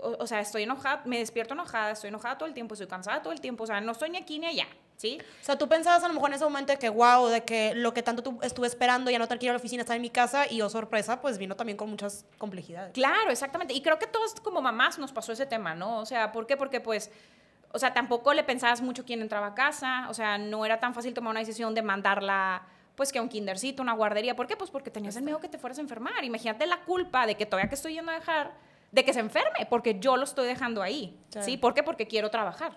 [0.00, 3.32] O, sea, estoy enojada, me despierto enojada, estoy enojada todo el tiempo, estoy cansada todo
[3.32, 5.18] el tiempo, o sea, no estoy ni aquí ni allá, ¿sí?
[5.40, 7.74] O sea, tú pensabas a lo mejor en ese momento de que, wow, de que
[7.74, 10.02] lo que tanto tú estuve esperando, ya no que ir a la oficina, estar en
[10.02, 12.92] mi casa, y oh, sorpresa, pues vino también con muchas complejidades.
[12.92, 13.74] Claro, exactamente.
[13.74, 15.98] Y creo que todos como mamás nos pasó ese tema, ¿no?
[15.98, 16.58] O sea, ¿por qué?
[16.58, 17.10] Porque pues...
[17.72, 20.94] O sea, tampoco le pensabas mucho quién entraba a casa, o sea, no era tan
[20.94, 22.62] fácil tomar una decisión de mandarla
[22.94, 24.34] pues que a un kindercito, una guardería.
[24.34, 24.56] ¿Por qué?
[24.56, 26.24] Pues porque tenías el miedo que te fueras a enfermar.
[26.24, 28.52] Imagínate la culpa de que todavía que estoy yendo a dejar,
[28.90, 31.16] de que se enferme, porque yo lo estoy dejando ahí.
[31.40, 31.56] ¿Sí?
[31.56, 31.84] ¿Por qué?
[31.84, 32.72] Porque quiero trabajar.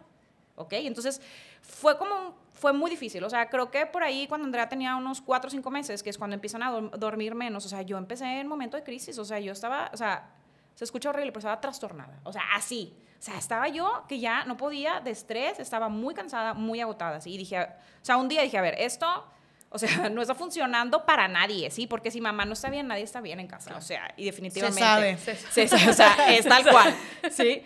[0.57, 0.73] ¿Ok?
[0.73, 1.21] Entonces,
[1.61, 3.23] fue como fue muy difícil.
[3.23, 6.11] O sea, creo que por ahí cuando Andrea tenía unos cuatro o cinco meses, que
[6.11, 9.25] es cuando empiezan a dormir menos, o sea, yo empecé en momento de crisis, o
[9.25, 10.29] sea, yo estaba, o sea,
[10.75, 12.93] se escucha horrible, pero estaba trastornada, o sea, así.
[13.21, 17.17] O sea, estaba yo que ya no podía de estrés, estaba muy cansada, muy agotada,
[17.17, 17.31] así.
[17.35, 17.67] Y dije, o
[18.01, 19.27] sea, un día dije, a ver, esto
[19.73, 21.87] o sea, no está funcionando para nadie, ¿sí?
[21.87, 23.75] Porque si mamá no está bien, nadie está bien en casa.
[23.77, 25.17] O sea, y definitivamente.
[25.17, 25.67] Se sabe.
[25.67, 26.93] Sí, o sea, es tal cual,
[27.31, 27.63] ¿sí?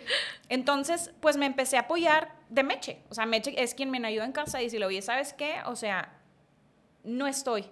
[0.48, 3.02] Entonces, pues me empecé a apoyar de Meche.
[3.10, 5.56] O sea, Meche es quien me ayuda en casa y decirle, oye, ¿sabes qué?
[5.64, 6.12] O sea,
[7.02, 7.66] no estoy.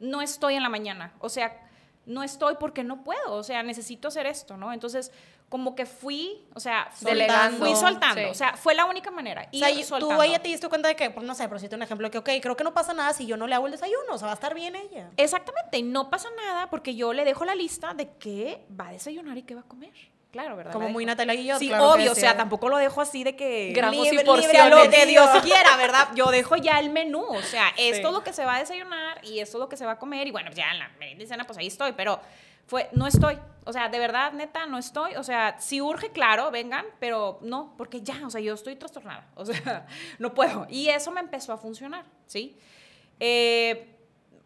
[0.00, 1.14] No estoy en la mañana.
[1.20, 1.62] O sea,
[2.06, 3.34] no estoy porque no puedo.
[3.34, 4.72] O sea, necesito hacer esto, ¿no?
[4.72, 5.12] Entonces,
[5.48, 7.64] como que fui, o sea, delegando.
[7.64, 9.48] fui soltando, o sea, fue la única manera.
[9.52, 11.76] Y o sea, tú ella te diste cuenta de que, no sé, pero si te
[11.76, 13.72] un ejemplo, que, ok, creo que no pasa nada si yo no le hago el
[13.72, 15.10] desayuno, o sea, va a estar bien ella.
[15.16, 19.38] Exactamente, no pasa nada porque yo le dejo la lista de qué va a desayunar
[19.38, 19.92] y qué va a comer.
[20.32, 20.72] Claro, ¿verdad?
[20.72, 21.58] Como muy Natalia y yo.
[21.58, 24.70] Sí, obvio, o sea, tampoco lo dejo así de que gramos y porciones.
[24.70, 26.08] lo que Dios quiera, ¿verdad?
[26.14, 29.24] Yo dejo ya el menú, o sea, esto es lo que se va a desayunar
[29.24, 31.24] y esto es lo que se va a comer y bueno, ya en la merienda
[31.24, 32.20] y cena pues ahí estoy, pero
[32.66, 33.38] fue, no estoy.
[33.64, 35.16] O sea, de verdad, neta, no estoy.
[35.16, 39.28] O sea, si urge, claro, vengan, pero no, porque ya, o sea, yo estoy trastornada.
[39.34, 39.86] O sea,
[40.18, 40.66] no puedo.
[40.68, 42.56] Y eso me empezó a funcionar, ¿sí?
[43.18, 43.96] Eh,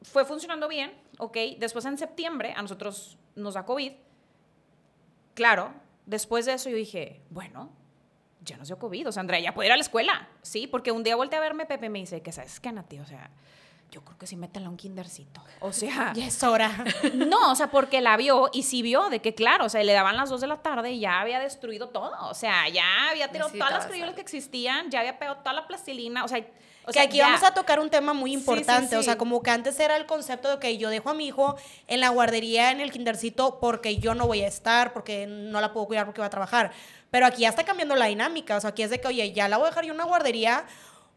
[0.02, 1.37] fue funcionando bien, ¿ok?
[1.59, 3.92] Después en septiembre a nosotros nos da COVID.
[5.35, 5.72] Claro,
[6.06, 7.70] después de eso yo dije, bueno,
[8.42, 9.09] ya no dio COVID.
[9.09, 10.66] O sea, Andrea ya puede ir a la escuela, ¿sí?
[10.66, 13.30] Porque un día volteé a verme, Pepe me dice, que sabes qué, Nati, o sea
[13.90, 15.42] yo creo que sí métela un kindercito.
[15.61, 16.12] O sea.
[16.20, 16.85] Ya es hora.
[17.14, 19.92] No, o sea, porque la vio y sí vio de que, claro, o sea, le
[19.92, 22.12] daban las dos de la tarde y ya había destruido todo.
[22.29, 25.66] O sea, ya había tirado todas las crayolas que existían, ya había pegado toda la
[25.66, 26.24] plastilina.
[26.24, 26.44] O sea,
[26.87, 29.79] o que aquí vamos a tocar un tema muy importante, o sea, como que antes
[29.79, 32.90] era el concepto de que yo dejo a mi hijo en la guardería, en el
[32.90, 36.31] kindercito, porque yo no voy a estar, porque no la puedo cuidar porque va a
[36.31, 36.72] trabajar.
[37.11, 39.48] Pero aquí ya está cambiando la dinámica, o sea, aquí es de que, oye, ya
[39.48, 40.64] la voy a dejar yo en una guardería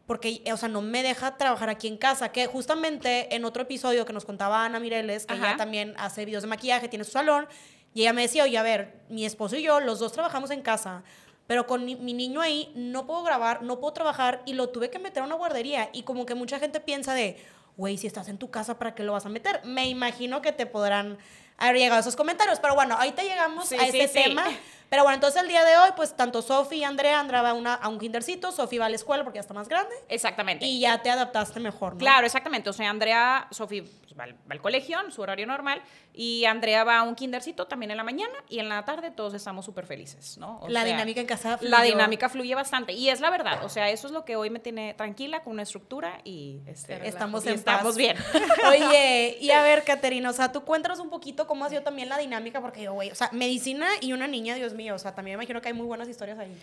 [0.06, 4.04] porque, o sea, no me deja trabajar aquí en casa, que justamente en otro episodio
[4.04, 7.46] que nos contaba Ana Mireles, que ella también hace videos de maquillaje, tiene su salón,
[7.94, 10.60] y ella me decía, oye, a ver, mi esposo y yo, los dos trabajamos en
[10.60, 11.04] casa,
[11.46, 14.98] pero con mi, niño ahí no puedo grabar, no puedo trabajar, y lo tuve que
[14.98, 17.38] meter a una guardería, y como que mucha gente piensa de,
[17.76, 19.60] güey, si estás en tu casa, ¿para qué lo vas a meter?
[19.64, 21.16] Me imagino que te podrán
[21.56, 24.44] haber llegado esos comentarios, pero bueno, ahorita llegamos a ese tema.
[24.94, 27.54] Pero bueno, entonces el día de hoy, pues tanto Sofi y Andrea, Andrea va a,
[27.54, 29.92] una, a un kindercito, Sofi va a la escuela porque ya está más grande.
[30.08, 30.64] Exactamente.
[30.64, 31.98] Y ya te adaptaste mejor, ¿no?
[31.98, 32.70] Claro, exactamente.
[32.70, 36.98] O sea, Andrea, Sofi pues, va, al, colegio, en su horario normal, y Andrea va
[36.98, 40.38] a un kindercito también en la mañana, y en la tarde todos estamos súper felices,
[40.38, 40.60] ¿no?
[40.68, 41.70] la dinámica en casa fluye.
[41.70, 43.64] La dinámica fluye bastante, y es la verdad.
[43.64, 47.08] O sea, eso es lo que hoy me tiene tranquila, con una estructura, y este,
[47.08, 48.16] estamos, estamos bien.
[48.68, 52.08] Oye, y a ver, Caterina, o sea, tú cuéntanos un poquito cómo ha sido también
[52.08, 55.36] la dinámica, porque, güey, o sea, medicina y una niña, Dios mío, o sea, también
[55.36, 56.56] me imagino que hay muy buenas historias ahí.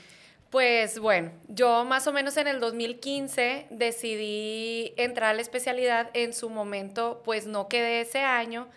[0.49, 6.09] Pues bueno, yo más o menos en el 2015 decidí entrar a la especialidad.
[6.13, 8.67] En su momento, pues no quedé ese año.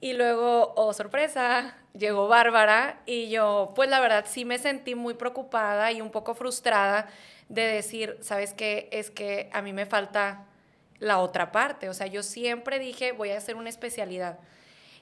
[0.00, 5.14] Y luego, oh sorpresa, llegó Bárbara y yo, pues la verdad sí me sentí muy
[5.14, 7.08] preocupada y un poco frustrada
[7.48, 8.88] de decir, ¿sabes qué?
[8.90, 10.44] Es que a mí me falta
[10.98, 11.88] la otra parte.
[11.88, 14.38] O sea, yo siempre dije, voy a hacer una especialidad.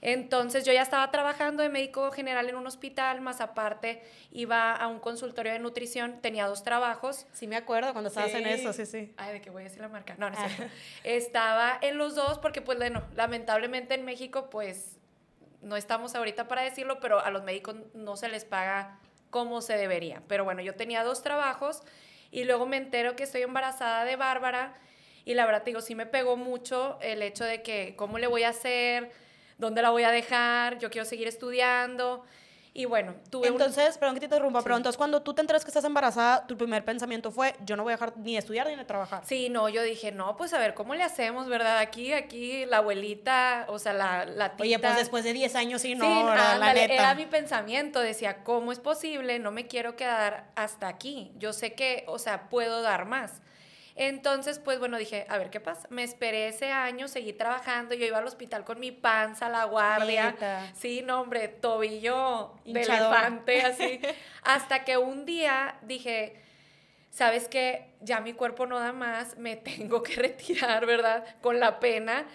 [0.07, 4.87] Entonces yo ya estaba trabajando de médico general en un hospital, más aparte iba a
[4.87, 7.27] un consultorio de nutrición, tenía dos trabajos.
[7.33, 9.15] Sí me acuerdo cuando estabas en eso, sí, sí.
[9.17, 10.15] Ay, ¿de qué voy a decir la marca?
[10.19, 10.69] No, no es ah.
[11.05, 14.99] Estaba en los dos porque, pues, bueno, lamentablemente en México, pues,
[15.63, 18.99] no estamos ahorita para decirlo, pero a los médicos no se les paga
[19.31, 20.23] como se debería.
[20.29, 21.83] Pero bueno, yo tenía dos trabajos
[22.31, 24.75] y luego me entero que estoy embarazada de Bárbara
[25.25, 28.27] y la verdad te digo, sí me pegó mucho el hecho de que cómo le
[28.27, 29.11] voy a hacer,
[29.59, 32.25] dónde la voy a dejar, yo quiero seguir estudiando.
[32.77, 35.71] Y bueno, tuve Entonces, perdón que te interrumpa, pero entonces cuando tú te enteras que
[35.71, 38.75] estás embarazada, tu primer pensamiento fue, yo no voy a dejar ni de estudiar ni
[38.75, 39.23] de trabajar.
[39.25, 41.79] Sí, no, yo dije, no, pues a ver, ¿cómo le hacemos, verdad?
[41.79, 44.65] Aquí, aquí, la abuelita, o sea, la, la tita.
[44.65, 46.95] Oye, pues después de 10 años sí, no, Sí, la ándale, neta.
[46.95, 49.39] era mi pensamiento, decía, ¿cómo es posible?
[49.39, 51.31] No me quiero quedar hasta aquí.
[51.39, 53.41] Yo sé que, o sea, puedo dar más.
[53.97, 55.87] Entonces, pues bueno, dije, a ver qué pasa.
[55.89, 60.35] Me esperé ese año, seguí trabajando, yo iba al hospital con mi panza, la guardia.
[60.75, 64.01] Sí, no, hombre, tobillo de elefante, así.
[64.43, 66.35] Hasta que un día dije,
[67.11, 67.87] ¿sabes qué?
[68.01, 71.25] Ya mi cuerpo no da más, me tengo que retirar, ¿verdad?
[71.41, 72.27] Con la pena.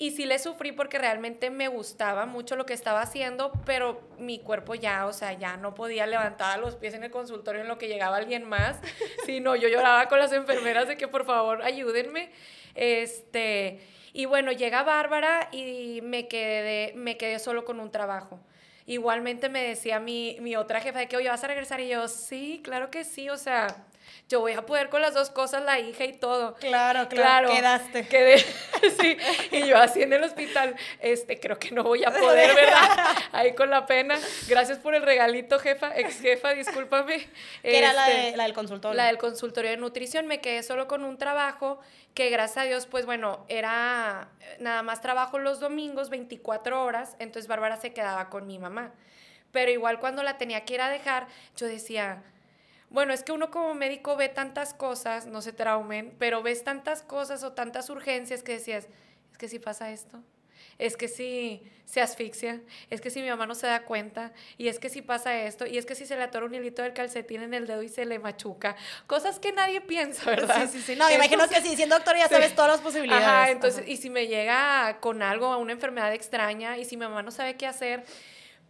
[0.00, 4.38] Y sí le sufrí porque realmente me gustaba mucho lo que estaba haciendo, pero mi
[4.38, 7.78] cuerpo ya, o sea, ya no podía levantar los pies en el consultorio en lo
[7.78, 8.78] que llegaba alguien más.
[9.26, 12.30] sino yo lloraba con las enfermeras de que por favor ayúdenme.
[12.76, 13.80] Este,
[14.12, 18.38] y bueno, llega Bárbara y me quedé, me quedé solo con un trabajo.
[18.86, 21.80] Igualmente me decía mi, mi otra jefa de que, oye, ¿vas a regresar?
[21.80, 23.87] Y yo, sí, claro que sí, o sea,
[24.28, 26.54] yo voy a poder con las dos cosas, la hija y todo.
[26.56, 28.06] Claro, claro, Claro, quedaste.
[28.08, 28.38] Quedé,
[29.00, 29.16] sí,
[29.52, 32.88] y yo así en el hospital, este, creo que no voy a poder, ¿verdad?
[33.32, 34.18] Ahí con la pena.
[34.46, 37.26] Gracias por el regalito, jefa, ex jefa, discúlpame.
[37.62, 38.96] Que era la, Este, de, la del consultorio.
[38.96, 41.80] la del consultorio de nutrición, me quedé solo con un trabajo
[42.12, 47.16] que gracias a Dios, pues bueno, era eh, nada más trabajo los domingos, 24 horas,
[47.18, 48.92] entonces Bárbara se quedaba con mi mamá.
[49.52, 52.22] Pero igual cuando la tenía que ir a dejar, yo decía,
[52.90, 57.02] bueno, es que uno como médico ve tantas cosas, no se traumen, pero ves tantas
[57.02, 58.88] cosas o tantas urgencias que decías,
[59.32, 60.22] es que si pasa esto,
[60.78, 64.68] es que si se asfixia, es que si mi mamá no se da cuenta, y
[64.68, 66.92] es que si pasa esto, y es que si se le atora un hilito del
[66.92, 70.68] calcetín en el dedo y se le machuca, cosas que nadie piensa, ¿verdad?
[70.70, 70.96] Sí, sí, sí.
[70.96, 72.34] No, imagino Entonces- que sí, siendo doctor ya Sí.
[72.34, 73.26] sabes todas las posibilidades.
[73.26, 73.90] Ajá, entonces, Ajá.
[73.90, 77.56] y si me llega con algo, una enfermedad extraña, y si mi mamá no sabe
[77.56, 78.04] qué hacer,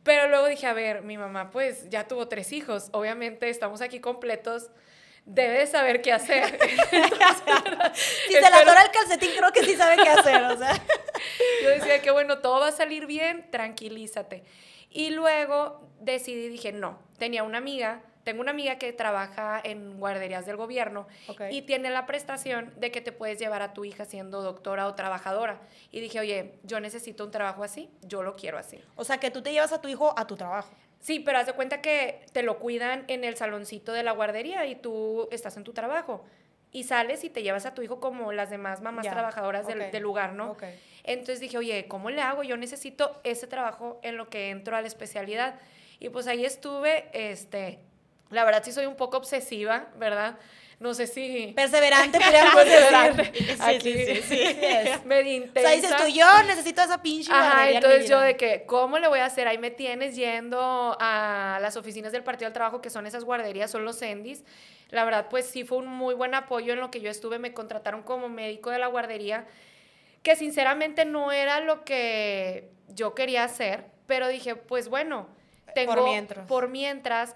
[0.08, 4.00] pero luego dije, a ver, mi mamá pues ya tuvo tres hijos, obviamente estamos aquí
[4.00, 4.70] completos,
[5.26, 6.58] debe de saber qué hacer.
[6.90, 7.42] Entonces.
[8.26, 10.72] Si se le Espero- atora el calcetín, creo que sí sabe qué hacer, o sea.
[11.62, 14.44] yo decía que bueno, todo va a salir bien, tranquilízate.
[14.88, 20.44] Y luego decidí, dije, no, tenía una amiga, tengo una amiga que trabaja en guarderías
[20.44, 21.44] del gobierno Ok.
[21.50, 24.94] y tiene la prestación de que te puedes llevar a tu hija siendo doctora o
[24.94, 25.62] trabajadora.
[25.90, 28.82] Y dije, oye, yo necesito un trabajo así, yo lo quiero así.
[28.96, 30.68] O sea, que tú te llevas a tu hijo a tu trabajo.
[31.00, 34.66] Sí, pero haz de cuenta que te lo cuidan en el saloncito de la guardería
[34.66, 36.22] y tú estás en tu trabajo.
[36.70, 40.34] Y sales y te llevas a tu hijo como las demás mamás trabajadoras del, lugar,
[40.34, 40.54] ¿no?
[41.02, 42.42] Entonces dije, oye, ¿cómo le hago?
[42.42, 45.58] Yo necesito ese trabajo en lo que entro a la especialidad.
[45.98, 47.80] Y pues ahí estuve, este,
[48.30, 50.38] la verdad sí soy un poco obsesiva, ¿verdad?
[50.80, 51.52] No sé si...
[51.56, 53.22] Perseverante, podríamos Perseverante.
[53.32, 53.56] decir.
[53.60, 55.04] Aquí, sí, sí, sí, sí es.
[55.04, 55.68] medio O intensa.
[55.68, 59.08] sea, dices tú, yo necesito esa pinche Ajá, en entonces yo de que, ¿cómo le
[59.08, 59.48] voy a hacer?
[59.48, 63.70] Ahí me tienes yendo a las oficinas del Partido del Trabajo, que son esas guarderías,
[63.72, 64.44] son los ENDIs.
[64.90, 67.40] La verdad, pues sí fue un muy buen apoyo en lo que yo estuve.
[67.40, 69.46] Me contrataron como médico de la guardería,
[70.22, 75.26] que sinceramente no era lo que yo quería hacer, pero dije, pues bueno,
[75.74, 75.94] tengo...
[75.96, 76.46] Por mientras.
[76.46, 77.34] Por mientras,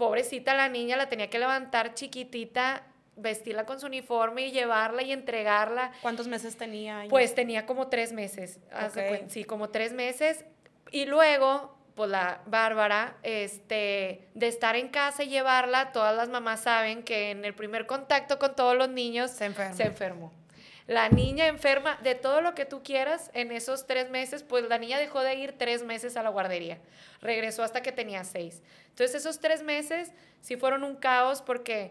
[0.00, 2.82] pobrecita la niña, la tenía que levantar chiquitita,
[3.16, 5.92] vestirla con su uniforme y llevarla y entregarla.
[6.00, 7.00] ¿Cuántos meses tenía?
[7.00, 7.10] años?
[7.10, 9.08] Pues tenía como tres meses, haz de Ok.
[9.10, 10.44] cuen- sí, como tres meses.
[10.90, 16.60] Y luego, pues la Bárbara, este, de estar en casa y llevarla, todas las mamás
[16.62, 19.74] saben que en el primer contacto con todos los niños Se enferma.
[19.76, 20.32] se enfermó.
[20.86, 24.78] La niña enferma de todo lo que tú quieras en esos tres meses, pues la
[24.78, 26.78] niña dejó de ir tres meses a la guardería.
[27.20, 28.60] Regresó hasta que tenía seis.
[29.00, 31.90] Entonces esos tres meses sí fueron un caos porque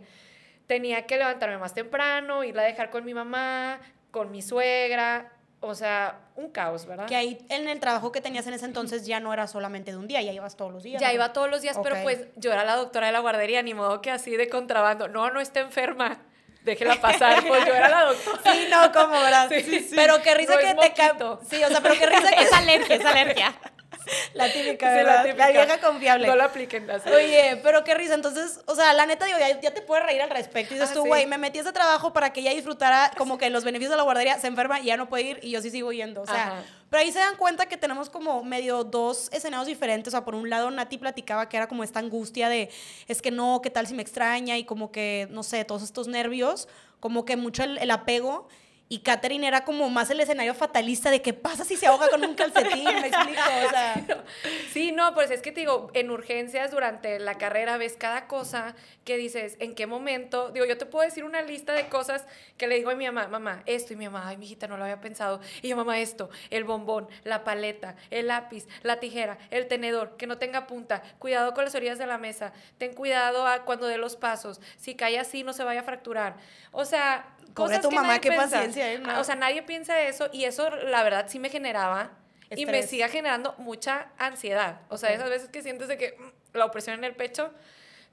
[0.67, 3.79] tenía que levantarme más temprano, irla a dejar con mi mamá,
[4.11, 7.07] con mi suegra, o sea, un caos, ¿verdad?
[7.07, 9.97] Que ahí en el trabajo que tenías en ese entonces ya no era solamente de
[9.97, 11.01] un día, ya ibas todos los días.
[11.01, 11.13] Ya ¿no?
[11.15, 11.83] iba todos los días, Ok.
[11.83, 15.07] pero pues yo era la doctora de la guardería, ni modo que así de contrabando.
[15.07, 16.19] No, no está enferma.
[16.63, 17.43] Déjela pasar.
[17.47, 18.53] Pues yo era la doctora.
[18.53, 19.49] Sí, no, como, ¿verdad?
[19.49, 19.95] Sí, sí, sí.
[19.95, 21.55] Pero qué risa No que te.
[21.55, 23.55] Sí, o sea, pero qué risa que Es alergia, es alergia.
[24.33, 25.03] La típica, Sí.
[25.05, 25.47] La, típica.
[25.49, 26.27] vieja confiable.
[26.27, 27.09] No la apliquen así.
[27.09, 28.13] Oye, pero qué risa.
[28.15, 30.73] Entonces, o sea, la neta, digo, ya, ya te puedes reír al respecto.
[30.73, 31.07] Y dices Ah, tú, sí.
[31.07, 33.97] güey, me metí a ese trabajo para que ella disfrutara como que los beneficios de
[33.97, 34.39] la guardería.
[34.39, 36.21] Se enferma y ya no puede ir y yo sí sigo yendo.
[36.21, 36.63] O sea, Ajá.
[36.89, 40.13] pero ahí se dan cuenta que tenemos como medio dos escenarios diferentes.
[40.13, 42.69] O sea, por un lado, Nati platicaba que era como esta angustia de,
[43.07, 44.57] es que no, ¿qué tal si me extraña?
[44.57, 46.67] Y como que, no sé, todos estos nervios,
[46.99, 48.47] como que mucho el, el apego.
[48.91, 52.25] Y Katherine era como más el escenario fatalista de qué pasa si se ahoga con
[52.25, 54.05] un calcetín, me explico, o sea.
[54.73, 58.75] Sí, no, pues es que te digo, en urgencias durante la carrera ves cada cosa
[59.05, 60.49] que dices, ¿en qué momento?
[60.49, 62.25] Digo, yo te puedo decir una lista de cosas
[62.57, 64.77] que le digo a mi mamá, mamá, esto, y mi mamá, ay, mi hijita, no
[64.77, 65.39] lo había pensado.
[65.61, 70.25] Y yo, mamá, esto, el bombón, la paleta, el lápiz, la tijera, el tenedor, que
[70.25, 73.97] no tenga punta, cuidado con las orillas de la mesa, ten cuidado a cuando dé
[73.97, 76.37] los pasos, si cae así no se vaya a fracturar.
[76.71, 78.93] O sea, Pobre tu mamá, qué paciencia.
[78.93, 79.01] ¿eh?
[79.17, 82.11] O sea, nadie piensa eso y eso la verdad sí me generaba
[82.55, 84.81] y me sigue generando mucha ansiedad.
[84.89, 87.51] O sea, esas veces que sientes de que mm, la opresión en el pecho,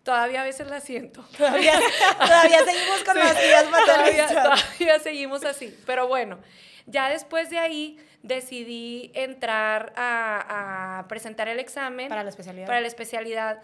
[0.02, 1.22] todavía a veces la siento.
[1.36, 1.78] Todavía,
[2.18, 5.76] todavía seguimos con las ideas todavía, todavía seguimos así.
[5.86, 6.38] Pero bueno,
[6.86, 12.08] ya después de ahí decidí entrar a, a presentar el examen.
[12.08, 12.66] Para la especialidad.
[12.66, 13.62] Para la especialidad.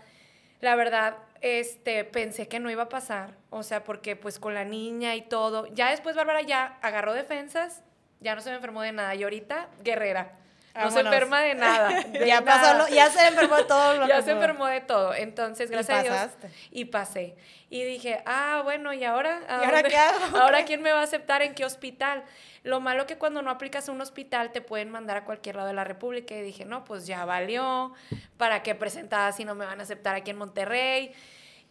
[0.62, 4.64] La verdad, este, pensé que no iba a pasar, o sea, porque pues con la
[4.64, 5.66] niña y todo.
[5.74, 7.82] Ya después Bárbara ya agarró defensas,
[8.20, 9.12] ya no se me enfermó de nada.
[9.16, 10.38] Y ahorita, guerrera.
[10.74, 12.06] No se enferma de nada.
[12.26, 15.12] ya pasó, ya se enfermó de todo lo Ya se enfermó de todo.
[15.14, 16.30] Entonces, gracias a Dios.
[16.70, 17.34] Y pasé.
[17.68, 19.40] Y dije, ah, bueno, ¿y ahora?
[19.48, 20.36] ¿Y ahora qué hago?
[20.38, 21.42] ¿Ahora quién me va a aceptar?
[21.42, 22.22] ¿En qué hospital?
[22.64, 25.68] Lo malo que cuando no aplicas a un hospital te pueden mandar a cualquier lado
[25.68, 26.34] de la República.
[26.34, 27.92] Y dije, no, pues ya valió.
[28.36, 31.12] ¿Para qué presentada si no me van a aceptar aquí en Monterrey?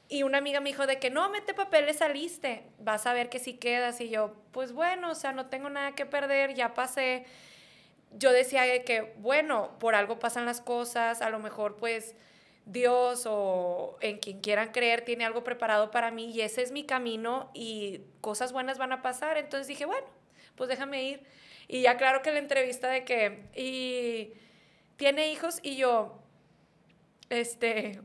[0.10, 3.40] Y una amiga me dijo de que no, mete papeles, saliste, vas a ver que
[3.40, 4.02] sí quedas.
[4.02, 7.26] Y yo, pues bueno, o sea, no tengo nada que perder, ya pasé.
[8.12, 12.14] Yo decía que, bueno, por algo pasan las cosas, a lo mejor pues
[12.66, 16.86] Dios o en quien quieran creer tiene algo preparado para mí y ese es mi
[16.86, 19.38] camino y cosas buenas van a pasar.
[19.38, 20.06] Entonces dije, bueno,
[20.56, 21.24] pues déjame ir.
[21.68, 24.34] Y ya claro que la entrevista de que, y
[24.98, 26.20] tiene hijos y yo,
[27.30, 28.02] este,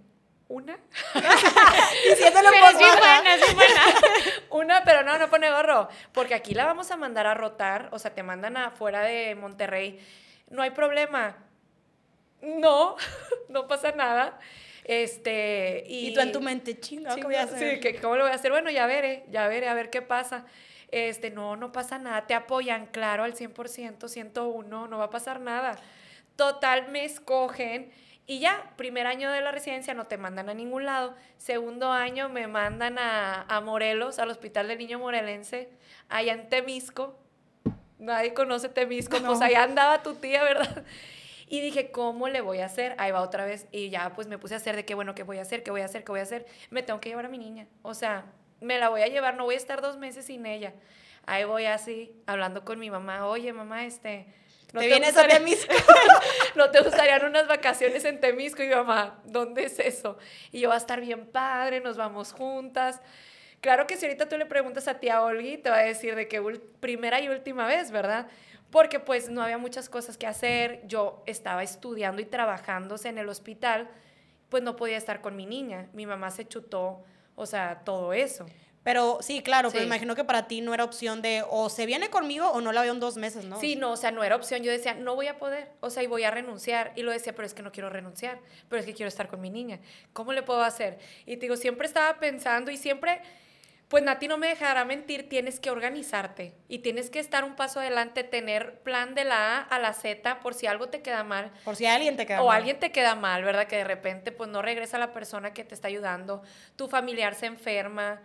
[0.48, 0.78] una.
[2.08, 3.82] Diciéndolo pero es buena, es buena.
[4.50, 5.88] una, pero no, no pone gorro.
[6.12, 9.98] Porque aquí la vamos a mandar a rotar, o sea, te mandan afuera de Monterrey.
[10.48, 11.36] No hay problema.
[12.42, 12.96] No,
[13.48, 14.38] no pasa nada.
[14.84, 17.74] Este, y, tú en tu mente, chinga, ¿qué voy a hacer?
[17.74, 18.52] Sí, que, ¿cómo lo voy a hacer?
[18.52, 20.46] Bueno, ya veré, ya veré, a ver qué pasa.
[20.90, 25.40] Este, no, no pasa nada, te apoyan, claro, al 100%, 101, no va a pasar
[25.40, 25.76] nada.
[26.36, 27.90] Total, me escogen
[28.28, 31.14] y ya, primer año de la residencia no te mandan a ningún lado.
[31.38, 35.68] Segundo año me mandan a, Morelos, al Hospital del Niño Morelense,
[36.08, 37.16] allá en Temisco.
[37.98, 40.84] Nadie conoce Temisco, pues allá andaba tu tía, ¿verdad?
[41.48, 42.96] Y dije, ¿cómo le voy a hacer?
[42.98, 43.68] Ahí va otra vez.
[43.70, 45.70] Y ya pues me puse a hacer de qué bueno, qué voy a hacer, qué
[45.70, 46.44] voy a hacer, qué voy a hacer.
[46.70, 47.68] Me tengo que llevar a mi niña.
[47.82, 48.24] O sea,
[48.60, 50.74] me la voy a llevar, no voy a estar dos meses sin ella.
[51.26, 54.26] Ahí voy así, hablando con mi mamá, oye mamá, este,
[54.72, 55.74] ¿No te, vienes a Temisco?
[56.54, 58.62] ¿No te gustarían unas vacaciones en Temisco?
[58.62, 60.18] Y mi mamá, ¿dónde es eso?
[60.52, 63.00] Y yo, va a estar bien padre, nos vamos juntas.
[63.60, 66.28] Claro que si ahorita tú le preguntas a tía Olgi, te va a decir de
[66.28, 66.42] que
[66.80, 68.28] primera y última vez, ¿verdad?
[68.70, 73.28] Porque pues no había muchas cosas que hacer, yo estaba estudiando y trabajándose en el
[73.28, 73.88] hospital,
[74.48, 75.88] pues no podía estar con mi niña.
[75.94, 77.04] Mi mamá se chutó,
[77.36, 78.46] o sea, todo eso.
[78.86, 82.08] Pero sí, claro, pero imagino que para ti no era opción de o se viene
[82.08, 83.58] conmigo o no la veo en dos meses, ¿no?
[83.58, 84.62] Sí, no, o sea, no era opción.
[84.62, 86.92] Yo decía, no voy a poder, o sea, y voy a renunciar.
[86.94, 89.40] Y lo decía, pero es que no quiero renunciar, pero es que quiero estar con
[89.40, 89.80] mi niña.
[90.12, 91.00] ¿Cómo le puedo hacer?
[91.26, 93.22] Y te digo, siempre estaba pensando y siempre,
[93.88, 97.78] pues Nati no me dejará mentir, tienes que organizarte y tienes que estar un paso
[97.78, 101.52] adelante, tener plan de la A a la Z por si algo te queda mal.
[101.64, 102.46] Por si alguien te queda mal.
[102.46, 103.68] O alguien te queda mal, ¿verdad?
[103.68, 106.42] Que de repente, pues no regresa la persona que te está ayudando,
[106.74, 108.22] tu familiar se enferma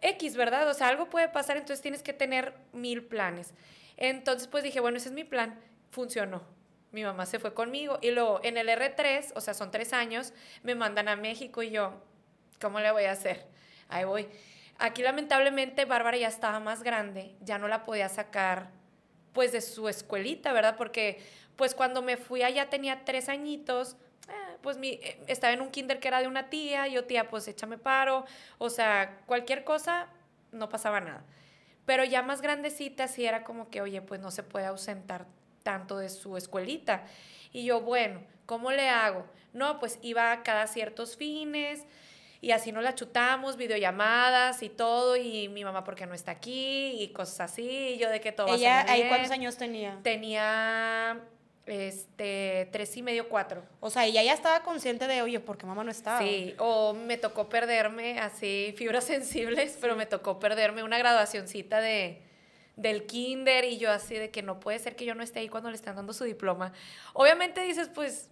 [0.00, 0.68] X, ¿verdad?
[0.68, 3.54] O sea, algo puede pasar, entonces tienes que tener mil planes.
[3.96, 6.42] Entonces, pues dije, bueno, ese es mi plan, funcionó.
[6.90, 10.32] Mi mamá se fue conmigo y luego en el R3, o sea, son tres años,
[10.64, 12.02] me mandan a México y yo,
[12.60, 13.46] ¿cómo le voy a hacer?
[13.88, 14.26] Ahí voy.
[14.80, 18.70] Aquí lamentablemente Bárbara ya estaba más grande, ya no la podía sacar
[19.34, 20.76] pues de su escuelita, ¿verdad?
[20.76, 21.22] Porque
[21.56, 23.96] pues cuando me fui allá tenía tres añitos,
[24.62, 27.46] pues mi, eh, estaba en un kinder que era de una tía, yo tía, pues
[27.46, 28.24] échame paro,
[28.56, 30.08] o sea, cualquier cosa,
[30.50, 31.24] no pasaba nada.
[31.84, 35.26] Pero ya más grandecita sí era como que, oye, pues no se puede ausentar
[35.62, 37.04] tanto de su escuelita.
[37.52, 39.26] Y yo, bueno, ¿cómo le hago?
[39.52, 41.84] No, pues iba cada ciertos fines
[42.40, 46.96] y así nos la chutamos, videollamadas y todo, y mi mamá porque no está aquí
[47.02, 49.98] y cosas así, y yo de que todo ¿Ella ahí cuántos años tenía?
[50.02, 51.20] Tenía
[51.66, 53.62] este, tres y medio, cuatro.
[53.80, 56.18] O sea, ella ya estaba consciente de, oye, porque mamá no estaba.
[56.18, 62.22] Sí, o me tocó perderme así, fibras sensibles, pero me tocó perderme una graduacioncita de,
[62.76, 65.48] del kinder y yo así de que no puede ser que yo no esté ahí
[65.48, 66.72] cuando le están dando su diploma.
[67.12, 68.30] Obviamente dices, pues,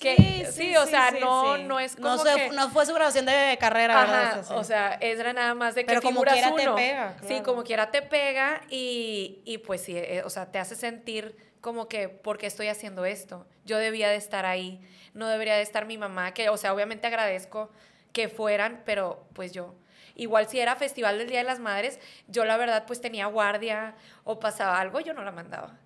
[0.00, 2.50] Que, Sí, sí, sí, o sea, sí, no, no es como No, se- que...
[2.50, 4.02] no fue su grabación de carrera.
[4.02, 7.62] Ajá, o sea, era nada más de que Pero como quiera te pega, Sí, como
[7.64, 12.08] quiera te pega y, y pues sí, eh, o sea, te hace sentir como que,
[12.08, 13.46] ¿por qué estoy haciendo esto?
[13.64, 14.80] Yo debía de estar ahí,
[15.14, 17.70] no debería de estar mi mamá, que, o sea, obviamente agradezco
[18.12, 19.74] que fueran, pero pues yo...
[20.16, 23.96] Igual si era festival del Día de las Madres, yo la verdad pues tenía guardia
[24.22, 25.76] o pasaba algo, yo no la mandaba.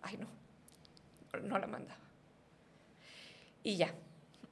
[0.00, 0.26] Ay, no,
[1.42, 2.00] no la mandaba.
[3.66, 3.92] Y ya,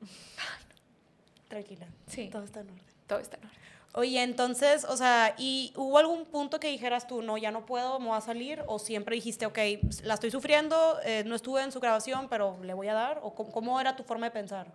[1.48, 1.86] Tranquila.
[2.08, 2.30] Sí.
[2.32, 2.82] Todo está en orden.
[3.06, 3.58] todo está en orden.
[3.92, 8.00] Oye, entonces, o sea, ¿y hubo algún punto que dijeras tú, no, ya no puedo,
[8.00, 8.64] me voy a salir?
[8.66, 9.58] ¿O siempre dijiste, ok,
[10.02, 13.20] la estoy sufriendo, eh, no estuve en su grabación, pero le voy a dar?
[13.22, 14.66] ¿O cómo, cómo era tu forma de pensar?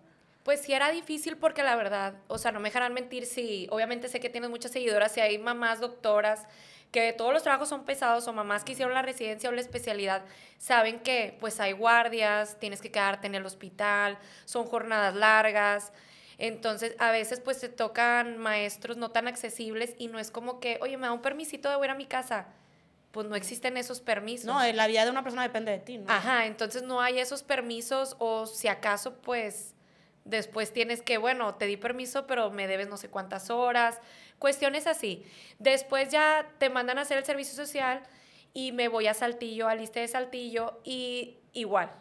[0.44, 4.08] Pues sí era difícil porque la verdad, o sea, no me dejarán mentir si, obviamente
[4.08, 6.46] sé que tienes muchas seguidoras, si hay mamás doctoras,
[6.92, 10.24] que todos los trabajos son pesados o mamás que hicieron la residencia o la especialidad,
[10.58, 15.92] saben que pues hay guardias, tienes que quedarte en el hospital, son jornadas largas.
[16.40, 20.80] Entonces, a veces pues te tocan maestros no tan accesibles y no es como que,
[20.82, 22.48] oye, me da un permisito de ir a mi casa.
[23.12, 24.46] Pues no existen esos permisos.
[24.46, 26.12] No, la vida de una persona depende de ti, ¿no?
[26.12, 29.74] Ajá, entonces no hay esos permisos o si acaso pues
[30.26, 34.00] después tienes que, bueno, te di permiso, pero me debes no sé cuántas horas,
[34.40, 35.26] cuestiones así.
[35.60, 38.02] Después ya te mandan a hacer el servicio social
[38.54, 41.92] y me voy a Saltillo, a lista de Saltillo y igual,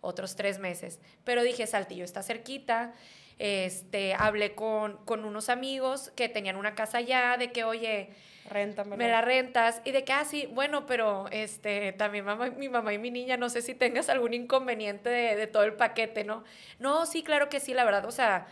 [0.00, 1.00] otros tres meses.
[1.24, 2.94] Pero dije, Saltillo está cerquita.
[3.38, 8.10] Este, hablé con, con unos amigos que tenían una casa allá, de que, oye,
[8.50, 8.96] Réntamela.
[8.96, 12.92] me la rentas y de que, ah, sí, bueno, pero este, también mamá, mi mamá
[12.92, 16.42] y mi niña, no sé si tengas algún inconveniente de, de todo el paquete, ¿no?
[16.80, 18.48] No, sí, claro que sí, la verdad, o sea,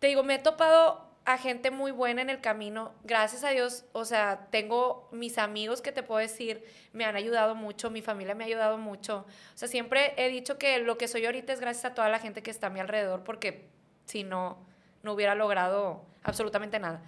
[0.00, 3.84] te digo, me he topado a gente muy buena en el camino, gracias a Dios,
[3.92, 8.34] o sea, tengo mis amigos que te puedo decir, me han ayudado mucho, mi familia
[8.34, 11.60] me ha ayudado mucho, o sea, siempre he dicho que lo que soy ahorita es
[11.60, 13.68] gracias a toda la gente que está a mi alrededor, porque
[14.04, 14.58] si no,
[15.02, 17.02] no hubiera logrado absolutamente nada.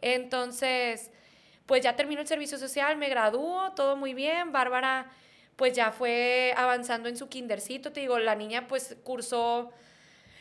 [0.00, 1.10] Entonces,
[1.66, 4.52] pues ya terminó el servicio social, me graduó, todo muy bien.
[4.52, 5.10] Bárbara,
[5.56, 7.92] pues ya fue avanzando en su kindercito.
[7.92, 9.70] Te digo, la niña pues cursó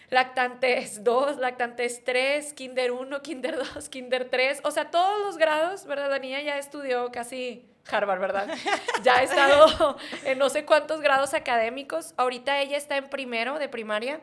[0.10, 4.62] lactantes 2, lactantes 3, kinder 1, kinder 2, kinder 3.
[4.64, 6.10] O sea, todos los grados, ¿verdad?
[6.10, 8.48] La niña ya estudió casi Harvard, ¿verdad?
[9.04, 12.14] Ya ha estado en no sé cuántos grados académicos.
[12.18, 14.22] Ahorita ella está en primero de primaria.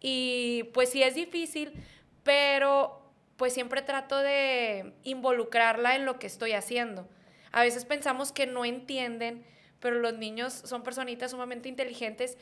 [0.00, 1.72] Y pues sí es difícil,
[2.22, 3.00] pero
[3.36, 7.08] pues siempre trato de involucrarla en lo que estoy haciendo.
[7.52, 9.46] A veces pensamos que no entienden,
[9.80, 12.36] pero los niños son personitas sumamente inteligentes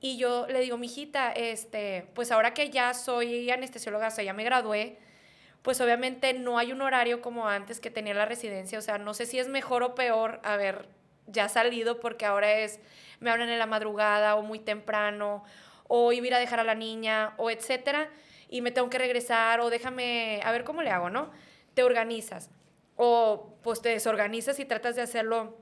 [0.00, 4.32] y yo le digo, mijita, este, pues ahora que ya soy anestesióloga, o sea, ya
[4.32, 4.98] me gradué,
[5.62, 9.12] pues obviamente no hay un horario como antes que tenía la residencia, o sea, no
[9.12, 10.88] sé si es mejor o peor haber
[11.26, 12.80] ya salido porque ahora es,
[13.20, 15.44] me hablan en la madrugada o muy temprano,
[15.88, 18.08] o ir a dejar a la niña, o etcétera,
[18.48, 21.32] y me tengo que regresar, o déjame, a ver cómo le hago, ¿no?
[21.74, 22.50] Te organizas,
[22.96, 25.58] o pues te desorganizas y tratas de hacerlo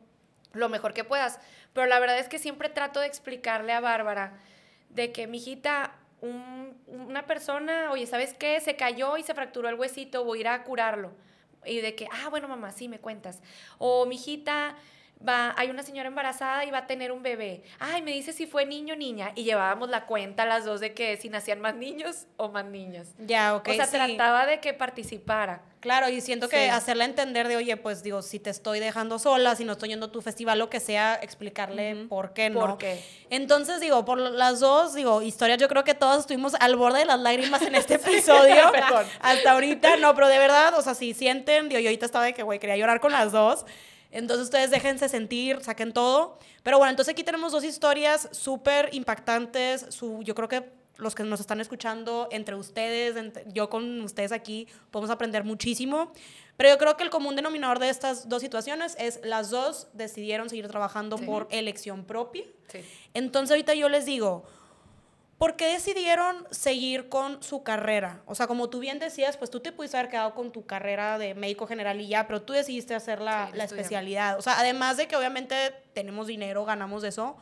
[0.56, 1.38] lo mejor que puedas.
[1.72, 4.38] Pero la verdad es que siempre trato de explicarle a Bárbara
[4.90, 8.60] de que, mijita, un, una persona, oye, ¿sabes qué?
[8.60, 11.12] Se cayó y se fracturó el huesito, voy a ir a curarlo.
[11.64, 13.42] Y de que, ah, bueno, mamá, sí, me cuentas.
[13.78, 14.76] O, mijita,
[15.26, 17.62] va, hay una señora embarazada y va a tener un bebé.
[17.78, 19.32] Ay, me dice si fue niño o niña.
[19.34, 23.08] Y llevábamos la cuenta las dos de que si nacían más niños o más niñas.
[23.18, 23.68] Ya, ok.
[23.68, 23.92] o sea, sí.
[23.96, 25.62] trataba de que participara.
[25.80, 26.68] Claro, y siento que Sí.
[26.68, 30.06] hacerle entender de, oye, pues digo, si te estoy dejando sola, si no estoy yendo
[30.06, 32.60] a tu festival, lo que sea, explicarle por qué no.
[32.60, 33.04] ¿Por qué?
[33.30, 37.04] Entonces, digo, por las dos, digo, historias, yo creo que todos estuvimos al borde de
[37.04, 38.72] las lágrimas en este episodio.
[39.20, 42.34] Hasta ahorita, no, pero de verdad, o sea, si sienten, digo, yo ahorita estaba de
[42.34, 43.64] que, güey, quería llorar con las dos.
[44.10, 46.38] Entonces ustedes déjense sentir, saquen todo.
[46.62, 49.86] Pero bueno, entonces aquí tenemos dos historias súper impactantes.
[49.90, 54.32] Su, yo creo que los que nos están escuchando, entre ustedes, entre- yo con ustedes
[54.32, 56.12] aquí, podemos aprender muchísimo.
[56.56, 60.48] Pero yo creo que el común denominador de estas dos situaciones es las dos decidieron
[60.48, 61.26] seguir trabajando Sí.
[61.26, 62.44] por elección propia.
[62.68, 62.78] Sí.
[63.12, 64.44] Entonces ahorita yo les digo,
[65.38, 68.22] ¿por qué decidieron seguir con su carrera?
[68.26, 71.18] O sea, como tú bien decías, pues tú te pudiste haber quedado con tu carrera
[71.18, 73.84] de médico general y ya, pero tú decidiste hacer la, Sí, la estudiar.
[73.84, 74.38] especialidad.
[74.38, 75.54] O sea, además de que obviamente
[75.92, 77.36] tenemos dinero, ganamos de eso,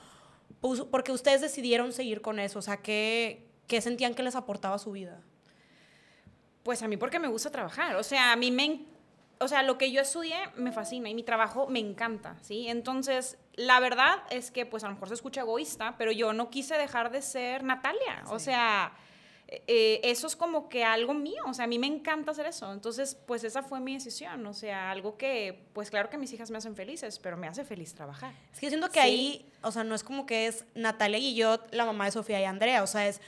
[0.60, 2.58] pues, porque ustedes decidieron seguir con eso.
[2.58, 5.20] O sea, ¿qué, qué sentían que les aportaba su vida?
[6.62, 7.96] Pues a mí porque me gusta trabajar.
[7.96, 8.86] O sea, a mí me...
[9.40, 12.68] O sea, lo que yo estudié me fascina y mi trabajo me encanta, ¿sí?
[12.68, 16.50] Entonces, la verdad es que, pues a lo mejor se escucha egoísta, pero yo no
[16.50, 18.24] quise dejar de ser Natalia.
[18.28, 18.92] O sea,
[19.48, 21.42] eh, eso es como que algo mío.
[21.46, 22.72] O sea, a mí me encanta hacer eso.
[22.72, 24.46] Entonces, pues esa fue mi decisión.
[24.46, 27.64] O sea, algo que, pues claro que mis hijas me hacen felices, pero me hace
[27.64, 28.32] feliz trabajar.
[28.52, 29.06] Es que yo siento que Sí.
[29.06, 32.44] ahí, o sea, no es como que es Natalia Guillot, la mamá de Sofía y
[32.44, 33.20] Andrea, o sea, es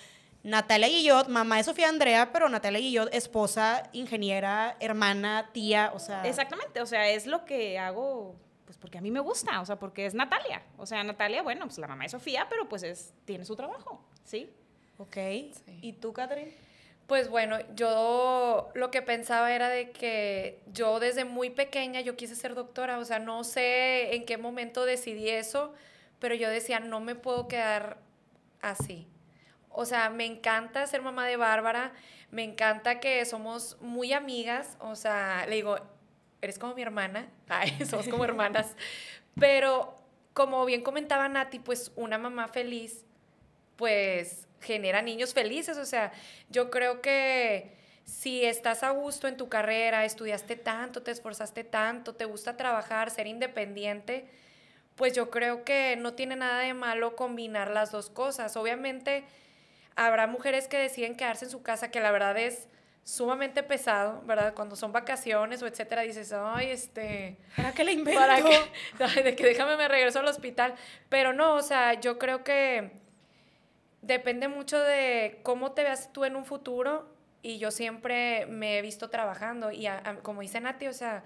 [0.46, 6.22] Natalia Guillot, mamá de Sofía Andrea, pero Natalia Guillot, esposa, ingeniera, hermana, tía, o sea.
[6.24, 9.74] Exactamente, o sea, es lo que hago, pues porque a mí me gusta, o sea,
[9.74, 10.62] porque es Natalia.
[10.78, 14.00] O sea, Natalia, bueno, pues la mamá de Sofía, pero pues es, tiene su trabajo,
[14.22, 14.48] ¿sí?
[14.98, 15.16] Ok.
[15.82, 16.54] ¿Y tú, Catherine?
[17.08, 22.36] Pues bueno, yo lo que pensaba era de que yo desde muy pequeña yo quise
[22.36, 25.74] ser doctora, o sea, no sé en qué momento decidí eso,
[26.20, 27.98] pero yo decía, no me puedo quedar
[28.60, 29.08] así.
[29.76, 31.92] O sea, me encanta ser mamá de Bárbara,
[32.30, 35.76] me encanta que somos muy amigas, o sea, le digo,
[36.40, 38.74] eres como mi hermana, ay, somos como hermanas,
[39.38, 39.98] pero
[40.32, 43.04] como bien comentaba Nati, pues una mamá feliz,
[43.76, 46.10] pues genera niños felices, o sea,
[46.48, 52.14] yo creo que si estás a gusto en tu carrera, estudiaste tanto, te esforzaste tanto,
[52.14, 54.26] te gusta trabajar, ser independiente,
[54.94, 58.56] pues yo creo que no tiene nada de malo combinar las dos cosas.
[58.56, 59.24] Obviamente
[59.96, 62.68] habrá mujeres que deciden quedarse en su casa, que la verdad es
[63.02, 64.52] sumamente pesado, ¿verdad?
[64.54, 67.36] Cuando son vacaciones o etcétera, dices, ay, este...
[67.56, 68.20] ¿Para qué le invento?
[68.20, 69.22] ¿Para qué?
[69.22, 70.74] de que déjame me regreso al hospital.
[71.08, 72.90] Pero no, o sea, yo creo que
[74.02, 77.08] depende mucho de cómo te veas tú en un futuro
[77.42, 79.86] y yo siempre me he visto trabajando y
[80.22, 81.22] como dice Nati, o sea,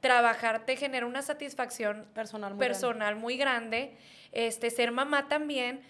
[0.00, 3.20] trabajar te genera una satisfacción personal muy personal grande.
[3.20, 3.96] muy grande,
[4.32, 5.82] este, ser mamá también,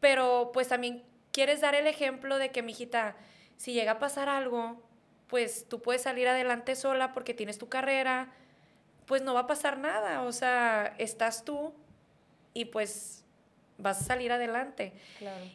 [0.00, 1.02] pero pues también
[1.32, 3.16] quieres dar el ejemplo de que, mijita,
[3.56, 4.82] si llega a pasar algo,
[5.26, 8.32] pues tú puedes salir adelante sola porque tienes tu carrera,
[9.06, 11.74] pues no va a pasar nada, o sea, estás tú
[12.54, 13.24] y pues
[13.78, 14.92] vas a salir adelante.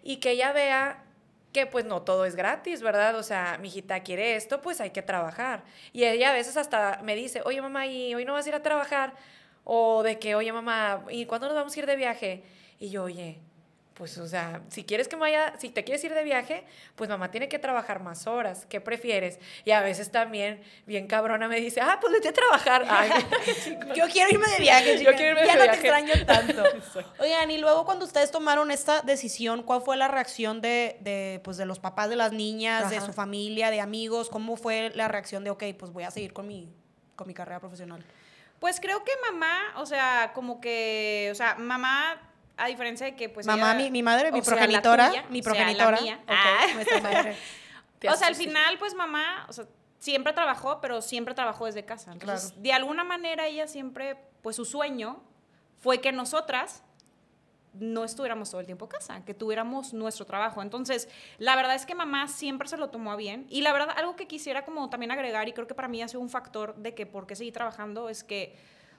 [0.03, 1.03] Y que ella vea
[1.51, 3.15] que pues no todo es gratis, ¿verdad?
[3.15, 5.63] O sea, mi hijita quiere esto, pues hay que trabajar.
[5.93, 8.55] Y ella a veces hasta me dice, oye mamá, ¿y hoy no vas a ir
[8.55, 9.13] a trabajar?
[9.63, 12.43] O de que, oye mamá, ¿y cuándo nos vamos a ir de viaje?
[12.77, 13.39] Y yo, oye,
[13.95, 16.65] pues, o sea, si quieres que vaya, si te quieres ir de viaje,
[16.95, 18.65] pues mamá tiene que trabajar más horas.
[18.67, 19.39] ¿Qué prefieres?
[19.63, 22.85] Y a veces también, bien cabrona, me dice, ah, pues vete a trabajar.
[23.95, 25.81] yo quiero irme de viaje, Yo quiero irme ya de no viaje.
[25.81, 26.63] te extraño tanto.
[27.19, 31.55] Oigan, y luego cuando ustedes tomaron esta decisión, ¿cuál fue la reacción de, de, pues,
[31.55, 34.29] de los papás de las niñas, de su familia, de amigos?
[34.29, 36.69] ¿Cómo fue la reacción de, ok, pues voy a seguir con mi,
[37.15, 38.03] con mi carrera profesional?
[38.59, 42.21] Pues creo que mamá, o sea, como que, o sea, mamá,
[42.57, 43.45] a diferencia de que, pues.
[43.45, 46.01] Mamá, ella- mi, mi madre, mi o sea, progenitora, tuya, mi o sea, la progenitora.
[46.01, 46.19] mía.
[46.23, 46.99] ok, Ah.
[47.03, 47.37] madre.
[48.09, 49.65] O sea, al final, pues mamá, o sea,
[49.99, 52.11] siempre trabajó, pero siempre trabajó desde casa.
[52.11, 52.61] Entonces, Claro.
[52.61, 55.21] de alguna manera ella siempre, pues su sueño
[55.79, 56.83] fue que nosotras
[57.73, 60.61] no estuviéramos todo el tiempo en casa, que tuviéramos nuestro trabajo.
[60.61, 63.47] Entonces, la verdad es que mamá siempre se lo tomó a bien.
[63.49, 66.07] Y la verdad, algo que quisiera como también agregar, y creo que para mí ha
[66.07, 68.55] sido un factor de que por qué seguí trabajando, es que,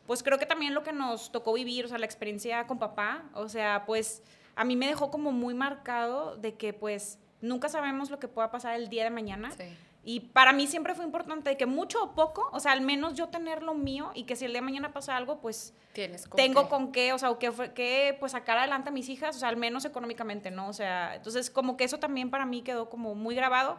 [0.07, 3.25] pues creo que también lo que nos tocó vivir, o sea, la experiencia con papá,
[3.35, 4.23] o sea, pues
[4.55, 8.51] a mí me dejó como muy marcado de que pues nunca sabemos lo que pueda
[8.51, 9.51] pasar el día de mañana.
[9.53, 9.65] Sí.
[10.09, 13.15] Y para mí siempre fue importante de que mucho o poco, o sea, al menos
[13.15, 16.29] yo tener lo mío y que si el día de mañana pasa algo, pues Tienes
[16.29, 16.69] con tengo qué.
[16.69, 19.49] con qué, o sea, o que, que pues sacar adelante a mis hijas, o sea,
[19.49, 20.69] al menos económicamente, ¿no?
[20.69, 23.79] O sea, entonces como que eso también para mí quedó como muy grabado.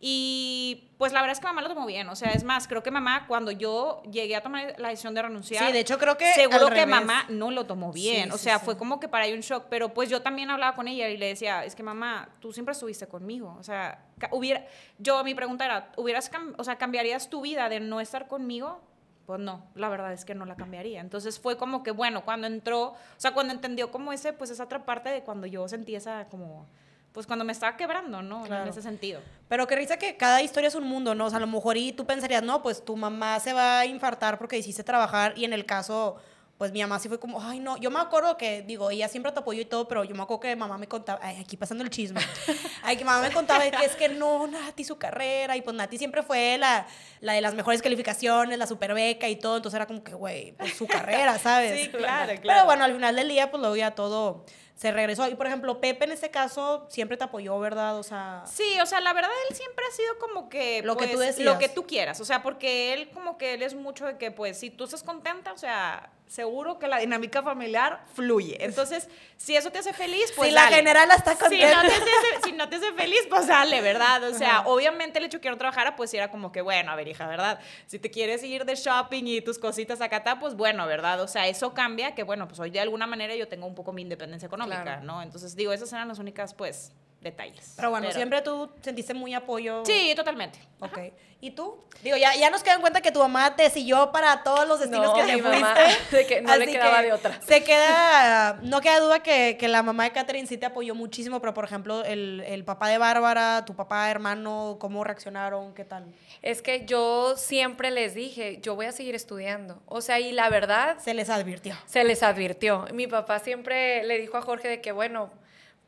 [0.00, 2.82] Y pues la verdad es que mamá lo tomó bien, o sea, es más, creo
[2.84, 6.16] que mamá cuando yo llegué a tomar la decisión de renunciar, Sí, de hecho creo
[6.16, 6.88] que seguro que revés.
[6.88, 8.64] mamá no lo tomó bien, Sí, o sea, sí.
[8.64, 11.16] fue como que para ella un shock, pero pues yo también hablaba con ella y
[11.16, 14.64] le decía, es que mamá, tú siempre estuviste conmigo, o sea, hubiera,
[14.98, 18.80] yo mi pregunta era, hubieras, o sea, cambiarías tu vida de no estar conmigo?
[19.26, 21.00] Pues no, la verdad es que no la cambiaría.
[21.02, 24.64] Entonces fue como que, bueno, cuando entró, o sea, cuando entendió como ese, pues esa
[24.64, 26.66] otra parte de cuando yo sentí esa como,
[27.12, 28.44] pues cuando me estaba quebrando, ¿no?
[28.44, 28.62] Claro.
[28.64, 29.20] En ese sentido.
[29.48, 31.26] Pero qué risa que cada historia es un mundo, ¿no?
[31.26, 33.86] O sea, a lo mejor y tú pensarías, no, pues tu mamá se va a
[33.86, 36.16] infartar porque hiciste trabajar y en el caso,
[36.58, 39.30] pues mi mamá sí fue como, ay, no, yo me acuerdo que, digo, ella siempre
[39.32, 41.84] te apoyó y todo, pero yo me acuerdo que mamá me contaba, ay, aquí pasando
[41.84, 42.20] el chisme,
[42.82, 45.96] ay, que mamá me contaba que es que no, Nati, su carrera, y pues Nati
[45.98, 46.86] siempre fue la,
[47.20, 50.52] la de las mejores calificaciones, la super beca y todo, entonces era como que, güey,
[50.52, 51.80] pues su carrera, ¿sabes?
[51.80, 52.64] Sí, claro, Pero claro.
[52.66, 54.44] bueno, al final del día, pues luego ya todo
[54.78, 55.28] se regresó.
[55.28, 57.98] Y por ejemplo, Pepe en este caso siempre te apoyó, ¿verdad?
[57.98, 58.44] O sea...
[58.46, 61.18] Sí, o sea, la verdad él siempre ha sido como que Lo que pues, tú
[61.18, 61.52] decidas.
[61.52, 64.30] lo que tú quieras, o sea, porque él como que él es mucho de que
[64.30, 68.62] pues si tú estás contenta, o sea, seguro que la dinámica familiar fluye.
[68.64, 71.80] Entonces, si eso te hace feliz, pues si la general está Si no, contenta.
[71.82, 74.22] te hace, si no te hace feliz, pues dale, ¿verdad?
[74.24, 76.96] O sea, obviamente el hecho de que no trabajara, pues era como que, bueno, a
[76.96, 77.58] ver, hija, ¿verdad?
[77.86, 81.20] Si te quieres ir de shopping y tus cositas acá, ta, pues bueno, ¿verdad?
[81.22, 83.92] O sea, eso cambia, que bueno, pues hoy de alguna manera yo tengo un poco
[83.92, 85.02] mi independencia económica, Claro.
[85.04, 85.22] ¿no?
[85.22, 87.72] Entonces, digo, esas eran las únicas, pues, detalles.
[87.76, 89.82] Pero bueno, siempre tú sentiste muy apoyo.
[89.84, 90.58] Sí, totalmente.
[90.80, 90.98] Ok.
[91.40, 91.84] ¿Y tú?
[92.02, 94.80] Digo, ya, ya nos queda en cuenta que tu mamá te siguió para todos los
[94.80, 96.16] destinos No, que te fuiste.
[96.16, 97.40] de que no le Así quedaba que de otra.
[97.42, 101.40] Se queda, no queda duda que, que la mamá de Catherine sí te apoyó muchísimo,
[101.40, 105.74] pero por ejemplo, el, el papá de Bárbara, tu papá, hermano, ¿cómo reaccionaron?
[105.74, 106.06] ¿Qué tal?
[106.42, 109.80] Es que yo siempre les dije, yo voy a seguir estudiando.
[109.86, 111.76] O sea, y la verdad, Se les advirtió.
[111.86, 112.86] se les advirtió.
[112.92, 115.30] Mi papá siempre le dijo a Jorge de que, bueno,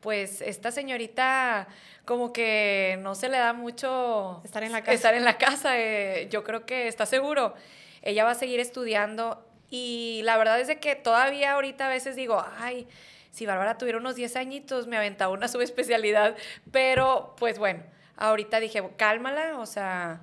[0.01, 1.69] pues esta señorita
[2.05, 4.93] como que no se le da mucho Estar en la casa.
[4.93, 7.55] Estar en la casa, eh, yo creo que está seguro.
[8.03, 12.17] Ella va a seguir estudiando y la verdad es de que todavía ahorita a veces
[12.17, 12.89] digo, ay,
[13.31, 16.37] si Bárbara tuviera unos 10 añitos me aventaba una subespecialidad,
[16.73, 17.83] pero pues bueno,
[18.17, 20.23] ahorita dije, cálmala, o sea,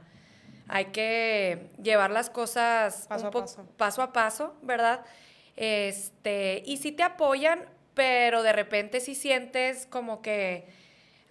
[0.67, 3.65] hay que llevar las cosas Paso un a paso.
[3.78, 5.05] paso a paso, ¿verdad?
[5.55, 7.65] Este, y sí te apoyan,
[7.97, 10.67] pero de repente sí sientes como que,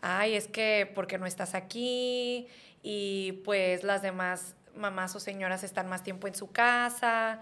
[0.01, 2.49] ay, es que porque no estás aquí
[2.83, 7.41] y pues las demás mamás o señoras están más tiempo en su casa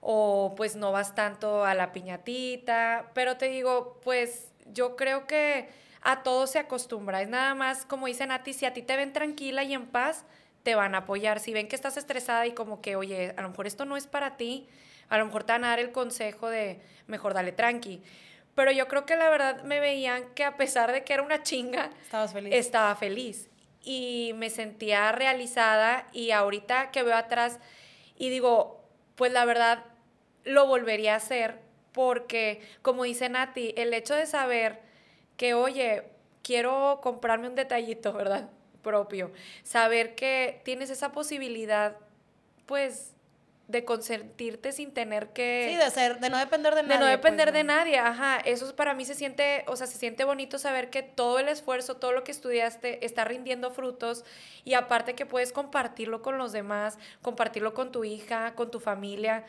[0.00, 5.68] o pues no vas tanto a la piñatita, pero te digo, pues yo creo que
[6.00, 9.12] a todo se acostumbra, es nada más como dice Nati, si a ti te ven
[9.12, 10.24] tranquila y en paz,
[10.62, 13.48] te van a apoyar, si ven que estás estresada y como que, oye, a lo
[13.48, 14.68] mejor esto no es para ti,
[15.08, 18.00] a lo mejor te van a dar el consejo de mejor dale tranqui.
[18.54, 21.42] Pero yo creo que la verdad me veían que a pesar de que era una
[21.42, 22.54] chinga, ¿Estabas feliz?
[22.54, 23.48] estaba feliz
[23.82, 27.58] y me sentía realizada y ahorita que veo atrás
[28.16, 28.84] y digo,
[29.16, 29.84] pues la verdad
[30.44, 31.60] lo volvería a hacer
[31.92, 34.80] porque, como dice Nati, el hecho de saber
[35.36, 36.04] que, oye,
[36.42, 38.48] quiero comprarme un detallito, ¿verdad?
[38.82, 39.30] Propio,
[39.62, 41.96] saber que tienes esa posibilidad,
[42.66, 43.14] pues,
[43.72, 45.68] de consentirte sin tener que...
[45.70, 46.94] Sí, de ser, de no depender de nadie.
[46.94, 47.74] De no depender pues, de ¿no?
[47.74, 48.36] nadie, ajá.
[48.38, 51.96] Eso para mí se siente, o sea, se siente bonito saber que todo el esfuerzo,
[51.96, 54.24] todo lo que estudiaste está rindiendo frutos
[54.64, 59.44] y aparte que puedes compartirlo con los demás, compartirlo con tu hija, con tu familia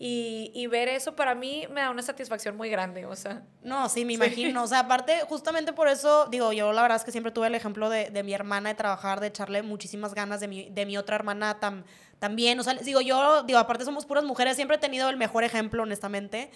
[0.00, 3.42] y, y ver eso para mí me da una satisfacción muy grande, o sea.
[3.62, 4.62] No, sí, me imagino.
[4.62, 7.54] O sea, aparte, justamente por eso, digo, yo la verdad es que siempre tuve el
[7.56, 10.96] ejemplo de, de mi hermana de trabajar, de echarle muchísimas ganas, de mi, de mi
[10.96, 11.82] otra hermana tam-
[12.18, 12.58] también.
[12.60, 15.44] O sea, les digo, yo, digo, aparte somos puras mujeres, siempre he tenido el mejor
[15.44, 16.50] ejemplo, honestamente.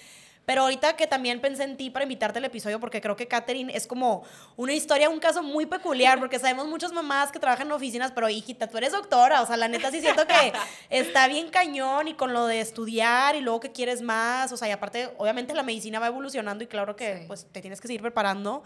[0.44, 3.72] Pero ahorita que también pensé en ti para invitarte al episodio, porque creo que Katherine
[3.76, 4.24] es como
[4.56, 8.28] una historia, un caso muy peculiar, porque sabemos muchas mamás que trabajan en oficinas, pero
[8.28, 10.52] hijita, tú eres doctora, o sea, la neta sí siento que
[10.90, 14.66] está bien cañón y con lo de estudiar y luego que quieres más, o sea,
[14.66, 17.24] y aparte, obviamente la medicina va evolucionando y claro que Sí.
[17.28, 18.64] pues te tienes que seguir preparando.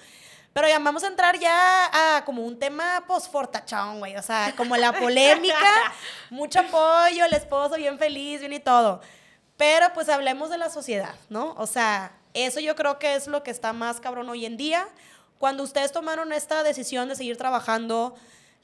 [0.56, 4.16] Pero ya vamos a entrar ya a como un tema post-fortachón, güey.
[4.16, 5.92] O sea, como la polémica,
[6.30, 9.02] mucho apoyo, el esposo bien feliz, bien y todo.
[9.58, 11.54] Pero pues hablemos de la sociedad, ¿no?
[11.58, 14.88] O sea, eso yo creo que es lo que está más cabrón hoy en día.
[15.36, 18.14] Cuando ustedes tomaron esta decisión de seguir trabajando,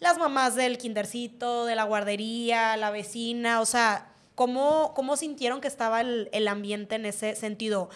[0.00, 5.68] las mamás del kindercito, de la guardería, la vecina, o sea, ¿cómo, cómo sintieron que
[5.68, 7.90] estaba el, el ambiente en ese sentido?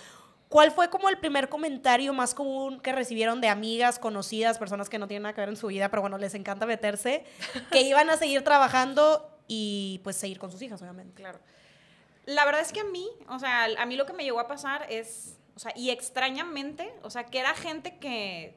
[0.49, 4.99] ¿Cuál fue como el primer comentario más común que recibieron de amigas, conocidas, personas que
[4.99, 7.25] no tienen nada que ver en su vida, pero bueno, les encanta meterse,
[7.71, 11.21] que iban a seguir trabajando y pues seguir con sus hijas, obviamente?
[11.21, 11.41] Claro.
[12.27, 14.47] La verdad es que a mí, o sea, a mí lo que me llegó a
[14.47, 18.57] pasar es, o sea, y extrañamente, o sea, que era gente que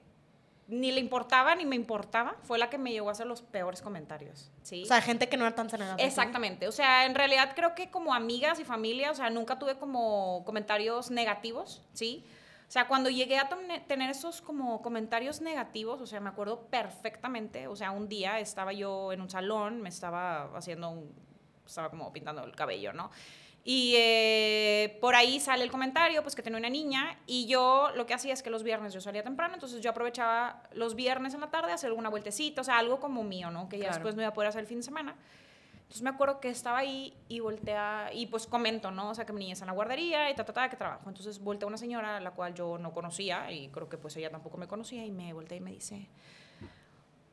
[0.69, 3.81] ni le importaba ni me importaba, fue la que me llegó a hacer los peores
[3.81, 4.83] comentarios, ¿sí?
[4.83, 5.95] O sea, gente que no era tan cenada.
[5.97, 9.77] Exactamente, o sea, en realidad creo que como amigas y familia, o sea, nunca tuve
[9.77, 12.23] como comentarios negativos, ¿sí?
[12.67, 13.49] O sea, cuando llegué a
[13.87, 18.71] tener esos como comentarios negativos, o sea, me acuerdo perfectamente, o sea, un día estaba
[18.73, 21.11] yo en un salón, me estaba haciendo un,
[21.65, 23.09] estaba como pintando el cabello, ¿no?
[23.71, 28.07] Y eh, por ahí sale el comentario, pues que tenía una niña, y yo lo
[28.07, 31.41] que hacía es que los viernes yo salía temprano, entonces yo aprovechaba los viernes en
[31.41, 33.69] la tarde a hacer alguna vueltecita, o sea, algo como mío, ¿no?
[33.69, 33.97] Que ya Claro.
[33.97, 35.15] después no iba a poder hacer el fin de semana.
[35.81, 39.11] Entonces me acuerdo que estaba ahí y voltea, y pues comento, ¿no?
[39.11, 41.07] O sea, que mi niña está en la guardería y ta, ta, ta, que trabajo.
[41.07, 44.31] Entonces voltea una señora a la cual yo no conocía y creo que pues ella
[44.31, 46.09] tampoco me conocía y me voltea y me dice,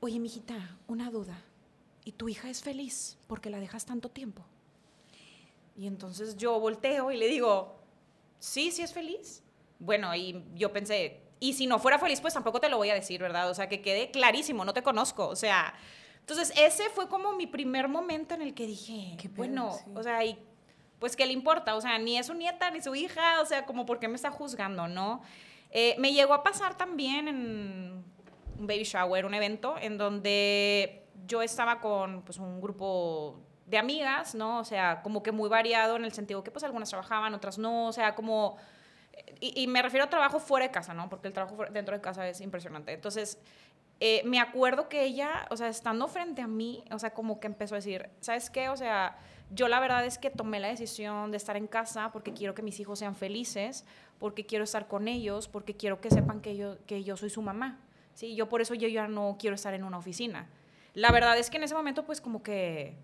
[0.00, 1.42] oye, mijita, una duda.
[2.04, 4.44] ¿Y tu hija es feliz porque la dejas tanto tiempo?
[5.76, 7.76] Y entonces yo volteo y le digo,
[8.38, 9.42] sí, sí es feliz.
[9.78, 12.94] Bueno, y yo pensé, y si no fuera feliz, pues tampoco te lo voy a
[12.94, 13.50] decir, ¿verdad?
[13.50, 15.28] O sea, que quede clarísimo, no te conozco.
[15.28, 15.74] O sea,
[16.20, 19.90] entonces ese fue como mi primer momento en el que dije, Qué pedo, bueno, sí.
[19.94, 20.38] o sea, y
[20.98, 23.66] pues qué le importa, o sea, ni es su nieta ni su hija, o sea,
[23.66, 25.20] como por qué me está juzgando, ¿no?
[25.70, 28.04] Eh, me llegó a pasar también en
[28.58, 34.34] un baby shower, un evento en donde yo estaba con pues un grupo de amigas,
[34.34, 34.58] ¿no?
[34.58, 37.88] O sea, como que muy variado en el sentido que pues algunas trabajaban, otras no,
[37.88, 38.56] o sea, como
[39.40, 41.08] y, y me refiero a trabajo fuera de casa, ¿no?
[41.08, 42.92] Porque el trabajo dentro de casa es impresionante.
[42.92, 43.38] Entonces,
[44.00, 47.46] eh, me acuerdo que ella, o sea, estando frente a mí, o sea, como que
[47.46, 48.68] empezó a decir, ¿sabes qué?
[48.68, 49.18] O sea,
[49.50, 52.62] yo la verdad es que tomé la decisión de estar en casa porque quiero que
[52.62, 53.84] mis hijos sean felices,
[54.18, 57.42] porque quiero estar con ellos, porque quiero que sepan que yo, que yo soy su
[57.42, 57.78] mamá.
[58.14, 60.48] Sí, yo por eso yo ya no quiero estar en una oficina.
[60.94, 62.96] La verdad es que en ese momento, pues como que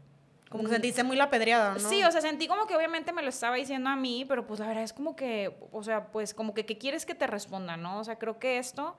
[0.53, 1.81] como que sentiste muy la pedreada, ¿no?
[1.81, 4.61] Sí, o sea, sentí como que obviamente me lo estaba diciendo a mí, pero pues
[4.61, 7.77] la verdad es como que, o sea, pues como que, ¿qué quieres que te responda,
[7.77, 7.99] no?
[7.99, 8.97] O sea, creo que esto,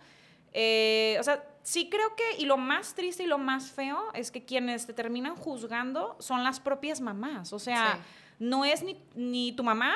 [0.52, 4.32] eh, o sea, sí creo que, y lo más triste y lo más feo es
[4.32, 7.54] que quienes te terminan juzgando son las propias mamás.
[7.54, 8.00] O sea,
[8.40, 9.96] no es ni, ni tu mamá,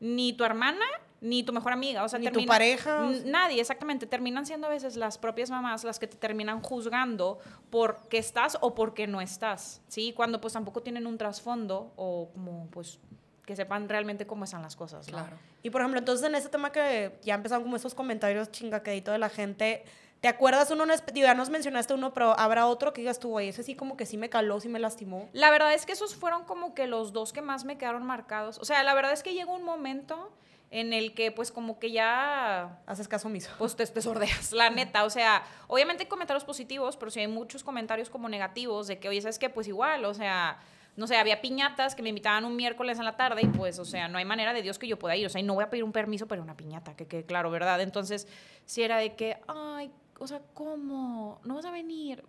[0.00, 0.84] ni tu hermana,
[1.20, 3.10] ni tu mejor amiga, o sea, ni tu pareja.
[3.24, 4.06] Nadie, exactamente.
[4.06, 7.38] Terminan siendo a veces las propias mamás las que te terminan juzgando
[7.70, 10.12] por qué estás o por qué no estás, ¿sí?
[10.14, 12.98] Cuando pues tampoco tienen un trasfondo o como pues
[13.44, 15.06] que sepan realmente cómo están las cosas.
[15.06, 15.36] Claro.
[15.62, 19.18] Y por ejemplo, entonces en este tema que ya empezaron como esos comentarios chingaquedito de
[19.18, 19.84] la gente,
[20.20, 20.84] ¿te acuerdas uno?
[21.14, 24.06] Ya nos mencionaste uno, pero habrá otro que digas tú, güey, ese sí como que
[24.06, 25.28] sí me caló, sí me lastimó.
[25.32, 28.58] La verdad es que esos fueron como que los dos que más me quedaron marcados.
[28.58, 30.30] O sea, la verdad es que llegó un momento
[30.70, 32.78] en el que pues como que ya...
[32.86, 33.50] Haces caso omiso.
[33.58, 35.04] Pues te, te sordeas, la neta.
[35.04, 39.08] O sea, obviamente hay comentarios positivos, pero sí hay muchos comentarios como negativos de que,
[39.08, 39.48] oye, ¿sabes qué?
[39.48, 40.58] Pues igual, o sea,
[40.96, 43.84] no sé, había piñatas que me invitaban un miércoles en la tarde y pues, o
[43.84, 45.26] sea, no hay manera de Dios que yo pueda ir.
[45.26, 47.50] O sea, y no voy a pedir un permiso para una piñata, que quede claro,
[47.50, 47.80] ¿verdad?
[47.80, 48.28] Entonces,
[48.64, 51.40] si era de que, ay, o sea, ¿cómo?
[51.44, 52.24] ¿No vas a venir?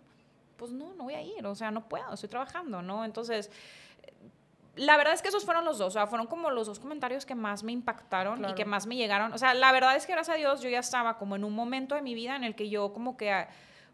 [0.56, 3.04] Pues no, no voy a ir, o sea, no puedo, estoy trabajando, ¿no?
[3.04, 3.50] Entonces
[4.80, 7.26] la verdad es que esos fueron los dos, o sea, fueron como los dos comentarios
[7.26, 9.30] que más me impactaron y que más me llegaron.
[9.34, 11.54] O sea, la verdad es que gracias a Dios yo ya estaba como en un
[11.54, 13.46] momento de mi vida en el que yo como que,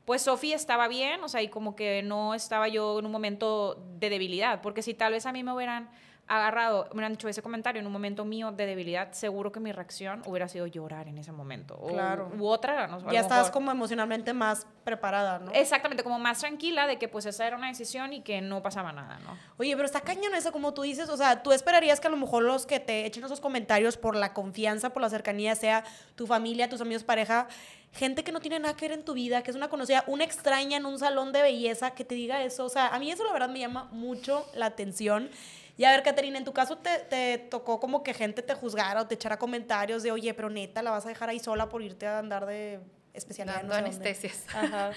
[0.04, 3.84] pues Sofía estaba bien, o sea, y como que no estaba yo en un momento
[3.98, 5.90] de debilidad, porque si tal vez a mí me hubieran
[6.28, 9.70] agarrado, me han dicho ese comentario en un momento mío de debilidad, seguro que mi
[9.70, 11.78] reacción hubiera sido llorar en ese momento.
[11.88, 12.32] Claro.
[12.38, 13.10] U, otra, ¿no?
[13.12, 15.52] Ya estás como emocionalmente más preparada, ¿no?
[15.52, 18.92] Exactamente, como más tranquila de que pues esa era una decisión y que no pasaba
[18.92, 19.36] nada, ¿no?
[19.58, 22.16] Oye, pero está cañón eso, como tú dices, o sea, tú esperarías que a lo
[22.16, 25.84] mejor los que te echen esos comentarios por la confianza, por la cercanía, sea
[26.16, 27.46] tu familia, tus amigos, pareja,
[27.92, 30.24] gente que no tiene nada que ver en tu vida, que es una conocida, una
[30.24, 33.24] extraña en un salón de belleza, que te diga eso, o sea, a mí eso
[33.24, 35.30] la verdad me llama mucho la atención.
[35.76, 39.02] Y a ver, Caterina, en tu caso te, te, tocó como que gente te juzgara
[39.02, 41.82] o te echara comentarios de, oye, pero neta, la vas a dejar ahí sola por
[41.82, 42.80] irte a andar de
[43.12, 43.56] especialidad.
[43.56, 44.44] Dando anestesias.
[44.54, 44.92] Ajá.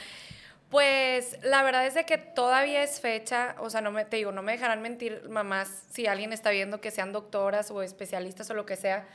[0.70, 4.32] Pues la verdad es de que todavía es fecha, o sea, no me, te digo,
[4.32, 8.54] no me dejarán mentir mamás si alguien está viendo que sean doctoras o especialistas o
[8.54, 9.08] lo que sea,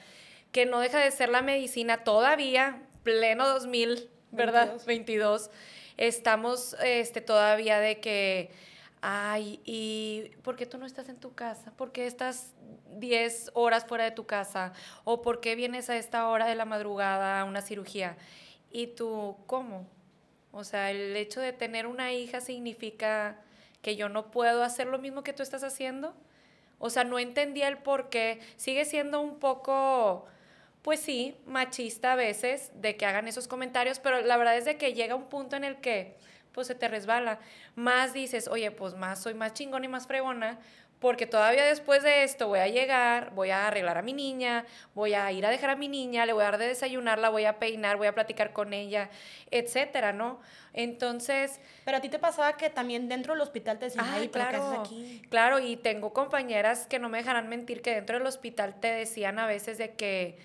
[0.51, 4.67] que no deja de ser la medicina todavía, pleno 2000, ¿verdad?
[4.85, 4.87] 22.
[4.87, 5.51] 22
[5.97, 8.51] estamos este, todavía de que
[9.07, 11.73] ay, ¿y por qué tú no estás en tu casa?
[11.77, 12.55] ¿Por qué estás
[12.97, 14.73] 10 horas fuera de tu casa?
[15.05, 18.17] ¿O por qué vienes a esta hora de la madrugada a una cirugía?
[18.71, 19.87] ¿Y tú cómo?
[20.53, 23.37] O sea, el hecho de tener una hija significa
[23.83, 26.15] que yo no puedo hacer lo mismo que tú estás haciendo.
[26.79, 28.41] O sea, no entendía el por qué.
[28.57, 30.25] Sigue siendo un poco,
[30.81, 34.79] pues sí, machista a veces de que hagan esos comentarios, pero la verdad es de
[34.79, 36.17] que llega un punto en el que
[36.55, 37.41] pues se te resbala.
[37.75, 40.59] Más dices, oye, pues más soy más chingón y más fregona,
[41.01, 45.13] porque todavía después de esto voy a llegar, voy a arreglar a mi niña, voy
[45.13, 47.45] a ir a dejar a mi niña, le voy a dar de desayunar, la voy
[47.45, 49.11] a peinar, voy a platicar con ella,
[49.51, 50.41] etcétera, ¿no?
[50.73, 51.61] Entonces...
[51.85, 55.21] Pero a ti te pasaba que también dentro del hospital te decían, ay, claro, aquí?
[55.29, 59.39] Claro, y tengo compañeras que no me dejarán mentir que dentro del hospital te decían
[59.39, 60.39] a veces de que,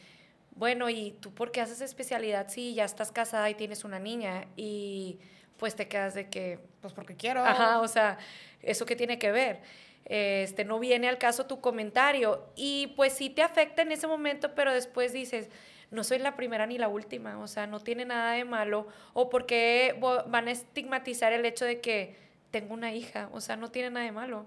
[0.55, 4.45] bueno, ¿y tú por qué haces especialidad si ya estás casada y tienes una niña?
[4.57, 5.19] Y
[5.59, 7.43] pues te quedas de que, pues porque quiero.
[7.45, 8.17] Ajá, o sea,
[8.61, 9.61] ¿eso qué tiene que ver?
[10.05, 12.47] Este, no viene al caso tu comentario.
[12.55, 15.49] Y pues sí te afecta en ese momento, pero después dices,
[15.91, 18.87] no soy la primera ni la última, o sea, no tiene nada de malo.
[19.13, 19.95] O porque
[20.27, 22.15] van a estigmatizar el hecho de que
[22.51, 24.45] tengo una hija, o sea, no tiene nada de malo.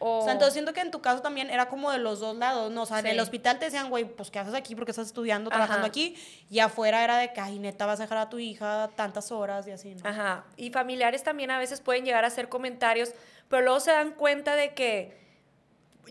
[0.00, 0.22] O...
[0.22, 2.82] sea, entonces siento que en tu caso también era como de los dos lados, ¿no?
[2.82, 4.74] O sea, en el hospital te decían, güey, pues ¿qué haces aquí?
[4.74, 6.16] Porque estás estudiando, trabajando aquí.
[6.50, 9.66] Y afuera era de que, ay, neta, vas a dejar a tu hija tantas horas
[9.66, 10.08] y así, ¿no?
[10.08, 10.44] Ajá.
[10.56, 13.12] Y familiares también a veces pueden llegar a hacer comentarios,
[13.48, 15.18] pero luego se dan cuenta de que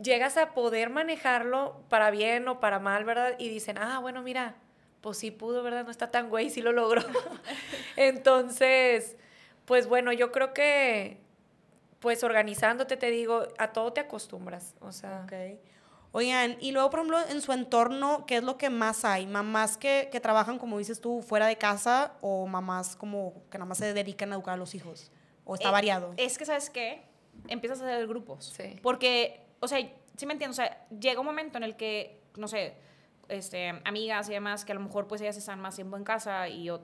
[0.02, 3.36] llegas a poder manejarlo para bien o para mal, ¿verdad?
[3.38, 4.56] Y dicen, ah, bueno, mira,
[5.02, 5.86] pues sí pudo, ¿verdad?
[5.86, 7.02] No está tan güey, sí lo logró.
[7.96, 9.16] Entonces,
[9.66, 11.20] pues bueno, yo creo que
[12.00, 15.24] pues organizándote, te digo, a todo te acostumbras, o sea.
[15.26, 15.60] Okay.
[16.12, 19.28] Oigan, y luego, por ejemplo, en su entorno, ¿qué es lo que más hay?
[19.28, 23.68] ¿Mamás que, que, trabajan, como dices tú, fuera de casa o mamás como que nada
[23.68, 25.12] más se dedican a educar a los hijos?
[25.44, 26.14] ¿O está eh, variado?
[26.18, 27.04] Es que, ¿sabes qué?
[27.48, 28.54] Empiezas a hacer grupos.
[28.56, 28.80] Sí.
[28.82, 29.80] Porque, o sea,
[30.16, 32.76] sí me entiendo, o sea, llega un momento en el que, no sé,
[33.30, 36.48] este, amigas y demás, que a lo mejor pues ellas están más tiempo en casa
[36.48, 36.82] y yo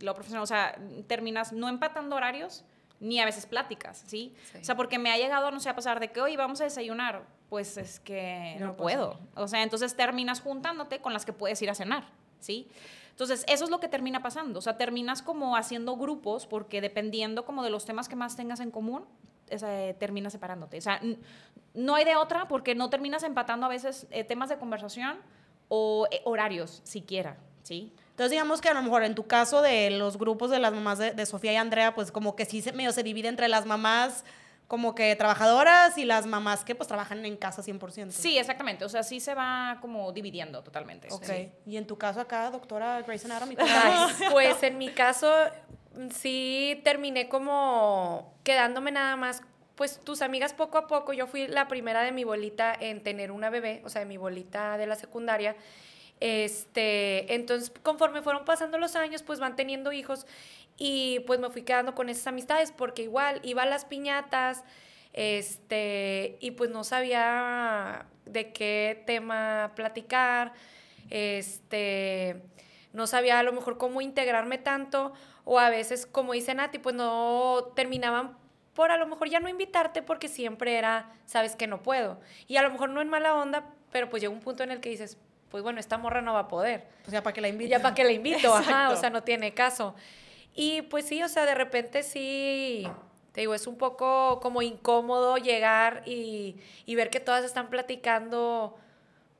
[0.00, 2.64] lo profesional, o sea, terminas no empatando horarios
[3.00, 4.34] ni a veces pláticas, ¿sí?
[4.52, 4.58] Sí.
[4.60, 6.64] O sea, porque me ha llegado, no sé, a pasar de que, oye, vamos a
[6.64, 9.18] desayunar, pues es que No puedo.
[9.34, 12.04] O sea, entonces terminas juntándote con las que puedes ir a cenar,
[12.40, 12.68] ¿sí?
[13.10, 14.58] Entonces, eso es lo que termina pasando.
[14.58, 18.60] O sea, terminas como haciendo grupos porque dependiendo como de los temas que más tengas
[18.60, 19.06] en común,
[19.48, 20.78] esa, eh, terminas separándote.
[20.78, 21.00] O sea,
[21.74, 25.18] no hay de otra porque no terminas empatando a veces eh, temas de conversación
[25.68, 27.92] o eh, horarios siquiera, ¿sí?
[28.16, 30.96] Entonces, digamos que a lo mejor en tu caso de los grupos de las mamás
[30.96, 33.66] de, de Sofía y Andrea, pues como que sí se, medio se divide entre las
[33.66, 34.24] mamás
[34.68, 38.12] como que trabajadoras y las mamás que pues trabajan en casa 100%.
[38.12, 38.86] Sí, exactamente.
[38.86, 41.08] O sea, sí se va como dividiendo totalmente.
[41.10, 41.24] Ok.
[41.24, 41.50] sí.
[41.66, 43.54] Y en tu caso acá, doctora Grace Anatomy.
[44.32, 45.30] Pues en mi caso
[46.10, 49.42] sí terminé como quedándome nada más,
[49.74, 53.30] pues tus amigas poco a poco, yo fui la primera de mi bolita en tener
[53.30, 55.54] una bebé, o sea, de mi bolita de la secundaria.
[56.20, 60.26] Este, entonces conforme fueron pasando los años, pues van teniendo hijos
[60.78, 64.64] y pues me fui quedando con esas amistades porque igual iba a las piñatas,
[65.12, 70.52] este, y pues no sabía de qué tema platicar,
[71.10, 72.42] este,
[72.92, 75.12] no sabía a lo mejor cómo integrarme tanto,
[75.44, 78.36] o a veces, como dice Nati, pues no terminaban
[78.74, 82.20] por a lo mejor ya no invitarte porque siempre era, sabes que no puedo.
[82.46, 84.80] Y a lo mejor no en mala onda, pero pues llega un punto en el
[84.80, 85.16] que dices,
[85.50, 86.84] pues bueno, esta morra no va a poder.
[87.02, 87.70] Pues ya para que la invite.
[87.70, 89.94] Ya para que la invito, ajá, o sea, no tiene caso.
[90.54, 92.86] Y pues sí, o sea, de repente sí,
[93.32, 98.76] te digo, es un poco como incómodo llegar y, y ver que todas están platicando,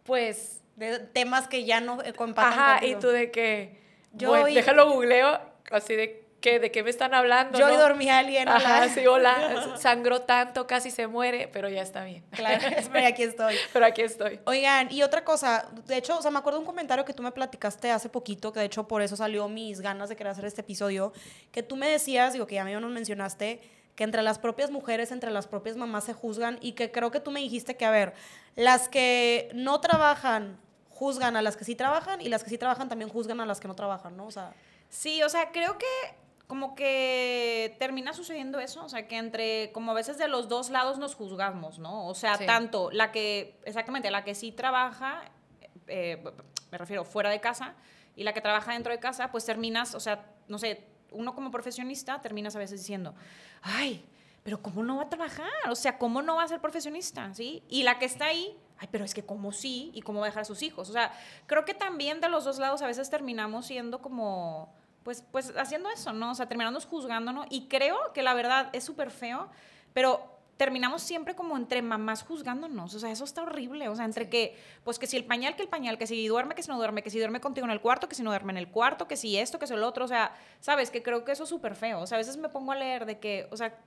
[0.05, 2.99] pues, De temas que ya no eh, compatan ajá, contigo.
[2.99, 3.81] y tú de que,
[4.13, 5.41] Yo bueno, y- déjalo googleo,
[5.71, 7.76] así de que, de qué me están hablando, Yo ¿no?
[7.76, 8.49] dormí a alguien.
[8.49, 8.89] Ajá, hola.
[8.89, 12.24] sí, hola, sangró tanto, casi se muere, pero ya está bien.
[12.30, 12.61] Claro,
[12.93, 13.57] pero aquí estoy.
[13.72, 14.41] Pero aquí estoy.
[14.45, 17.22] Oigan, y otra cosa, de hecho, o sea, me acuerdo de un comentario que tú
[17.22, 20.45] me platicaste hace poquito, que de hecho por eso salió mis ganas de querer hacer
[20.45, 21.12] este episodio,
[21.53, 23.61] que tú me decías, digo que ya me nos mencionaste,
[23.95, 27.20] que entre las propias mujeres, entre las propias mamás se juzgan y que creo que
[27.20, 28.12] tú me dijiste que, a ver,
[28.55, 30.59] las que no trabajan
[30.91, 33.61] juzgan a las que sí trabajan y las que sí trabajan también juzgan a las
[33.61, 34.26] que no trabajan, ¿no?
[34.26, 34.53] O sea,
[34.89, 35.87] Sí, o sea, creo que
[36.47, 40.70] como que termina sucediendo eso, o sea, que entre, como a veces de los dos
[40.70, 42.07] lados nos juzgamos, ¿no?
[42.07, 42.47] O sea, Sí.
[42.47, 45.22] tanto la que, exactamente, la que sí trabaja,
[45.88, 46.22] eh,
[46.70, 47.74] me refiero fuera de casa,
[48.14, 51.51] y la que trabaja dentro de casa, pues terminas, o sea, no sé, uno como
[51.51, 53.14] profesionista terminas a veces diciendo,
[53.62, 54.05] ay,
[54.42, 55.51] pero ¿cómo no va a trabajar?
[55.70, 57.34] O sea, ¿cómo no va a ser profesionista?
[57.34, 57.64] ¿Sí?
[57.68, 60.28] Y la que está ahí, ay, pero es que cómo sí y cómo va a
[60.28, 60.88] dejar a sus hijos.
[60.88, 61.12] O sea,
[61.47, 64.72] creo que también de los dos lados a veces terminamos siendo como,
[65.07, 66.33] pues, pues haciendo eso, ¿no?
[66.33, 67.47] O sea, terminamos juzgándonos.
[67.49, 69.49] Y creo que la verdad es súper feo,
[69.93, 70.21] pero
[70.57, 72.93] terminamos siempre como entre mamás juzgándonos.
[72.93, 73.89] O sea, eso está horrible.
[73.89, 76.57] O sea, entre que, pues que si el pañal, que el pañal, que si duerme,
[76.57, 78.51] que si no duerme, que si duerme contigo en el cuarto, que si no duerme
[78.55, 80.05] en el cuarto, que si esto, que si lo otro.
[80.05, 82.01] O sea, sabes que creo que eso es súper feo.
[82.01, 83.79] O sea, a veces me pongo a leer de que, o sea,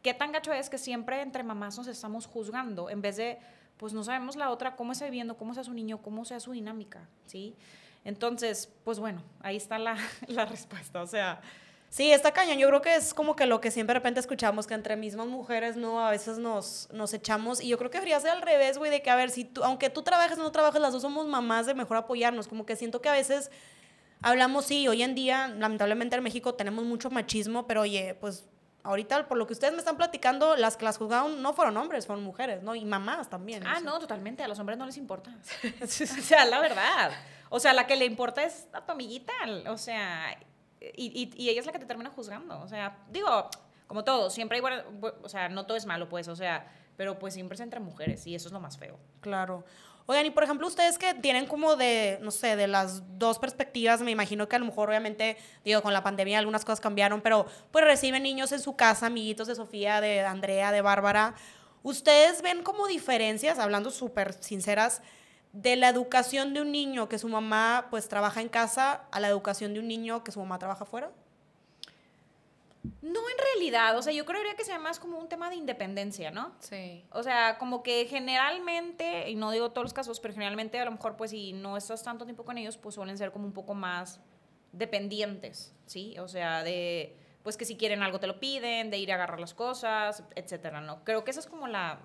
[0.00, 3.38] qué tan gacho es que siempre entre mamás nos estamos juzgando en vez de,
[3.76, 6.52] pues no sabemos la otra cómo está viviendo, cómo sea su niño, cómo sea su
[6.52, 7.54] dinámica, ¿sí?
[8.04, 9.96] Entonces, pues bueno, ahí está la,
[10.28, 11.02] la respuesta.
[11.02, 11.40] O sea,
[11.92, 12.56] Sí, está cañón.
[12.56, 15.26] Yo creo que es como que lo que siempre de repente escuchamos, que entre mismas
[15.26, 16.02] mujeres, ¿no?
[16.02, 17.60] A veces nos, nos echamos.
[17.60, 19.62] Y yo creo que debería ser al revés, güey, de que, a ver, si tú,
[19.62, 22.48] aunque tú trabajes o no trabajes, las dos somos mamás, de mejor apoyarnos.
[22.48, 23.50] Como que siento que a veces
[24.22, 28.46] hablamos, sí, hoy en día, lamentablemente en México tenemos mucho machismo, pero oye, pues
[28.84, 32.06] ahorita, por lo que ustedes me están platicando, las que las juzgaron no fueron hombres,
[32.06, 32.74] fueron mujeres, ¿no?
[32.74, 33.66] Y mamás también.
[33.66, 33.80] ah, o sea.
[33.82, 35.34] no, totalmente, a los hombres no les importa.
[35.82, 37.12] o sea, la verdad.
[37.48, 39.32] O sea, la que le importa es a tu amiguita,
[39.68, 40.36] o sea,
[40.80, 42.60] y, y, y ella es la que te termina juzgando.
[42.60, 43.48] O sea, digo,
[43.86, 44.64] como todo, siempre hay,
[45.22, 46.66] o sea, no todo es malo, pues, o sea,
[46.96, 48.98] pero pues siempre es entre mujeres y eso es lo más feo.
[49.20, 49.64] Claro.
[50.06, 54.00] Oigan, y por ejemplo, ustedes que tienen como de, no sé, de las dos perspectivas,
[54.00, 57.46] me imagino que a lo mejor, obviamente, digo, con la pandemia algunas cosas cambiaron, pero
[57.70, 61.34] pues reciben niños en su casa, amiguitos de Sofía, de Andrea, de Bárbara.
[61.84, 65.02] ¿Ustedes ven como diferencias, hablando súper sinceras,
[65.52, 69.28] de la educación de un niño que su mamá pues trabaja en casa a la
[69.28, 71.10] educación de un niño que su mamá trabaja afuera?
[73.00, 76.30] No en realidad, o sea, yo creería que sea más como un tema de independencia,
[76.30, 76.52] ¿no?
[76.58, 77.04] Sí.
[77.10, 80.90] O sea, como que generalmente, y no digo todos los casos, pero generalmente a lo
[80.90, 83.74] mejor pues si no estás tanto tiempo con ellos, pues suelen ser como un poco
[83.74, 84.20] más
[84.72, 86.18] dependientes, ¿sí?
[86.18, 89.38] O sea, de, pues que si quieren algo te lo piden, de ir a agarrar
[89.38, 91.04] las cosas, etcétera, ¿no?
[91.04, 92.00] Creo que esa es como la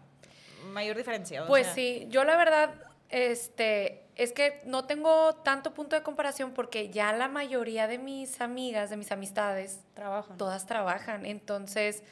[0.72, 1.44] mayor diferencia.
[1.44, 2.74] o Pues sea, sí, yo la verdad,
[3.10, 8.42] este, es que no tengo tanto punto de comparación porque ya la mayoría de mis
[8.42, 10.38] amigas, de mis amistades, Trabajan.
[10.38, 11.26] todas trabajan.
[11.26, 12.04] Entonces,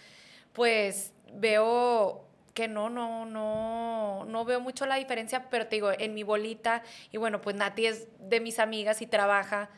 [0.53, 2.23] pues veo
[2.53, 6.83] que no, no, no, no veo mucho la diferencia, pero te digo, en mi bolita,
[7.11, 9.69] y bueno, pues Nati es de mis amigas y trabaja,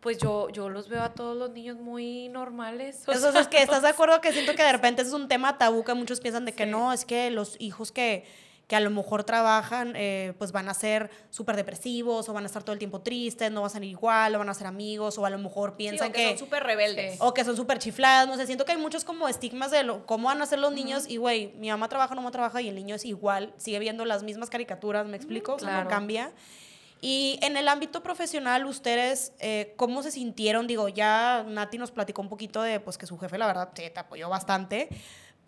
[0.00, 3.06] pues yo, yo los veo a todos los niños muy normales.
[3.06, 5.28] o Eso sea, es que estás de acuerdo que siento que de repente es un
[5.28, 6.70] tema tabú que muchos piensan de que Sí.
[6.70, 8.24] no, es que los hijos que,
[8.68, 12.46] que a lo mejor trabajan, eh, pues van a ser súper depresivos o van a
[12.46, 15.16] estar todo el tiempo tristes, no van a ser igual, o van a ser amigos,
[15.16, 16.28] o a lo mejor Sí, piensan o que...
[16.28, 17.14] son súper rebeldes.
[17.14, 17.18] Sí.
[17.22, 20.04] o que son súper chifladas, no sé, siento que hay muchos como estigmas de lo,
[20.04, 22.68] cómo van a ser los niños y, güey, mi mamá trabaja, no me trabaja y
[22.68, 25.54] el niño es igual, sigue viendo las mismas caricaturas, ¿me explico?
[25.54, 26.32] O sea, no cambia.
[27.00, 30.66] Y en el ámbito profesional, ustedes, eh, ¿cómo se sintieron?
[30.66, 33.84] Digo, ya Nati nos platicó un poquito de, pues, que su jefe, la verdad, sí,
[33.88, 34.88] te apoyó bastante.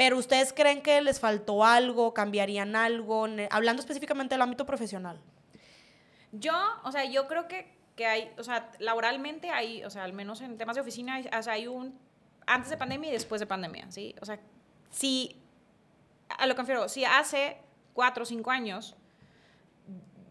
[0.00, 2.14] Pero ¿ustedes creen que les faltó algo?
[2.14, 3.26] ¿Cambiarían algo?
[3.50, 5.20] Hablando específicamente del ámbito profesional.
[6.32, 10.14] Yo, o sea, yo creo que, que hay, o sea, laboralmente hay, o sea, al
[10.14, 11.98] menos en temas de oficina, hay, o sea, hay un
[12.46, 14.14] antes de pandemia y después de pandemia, ¿sí?
[14.22, 14.40] O sea,
[14.88, 15.36] si,
[16.30, 17.58] a lo que refiero, si hace
[17.92, 18.96] cuatro o cinco años,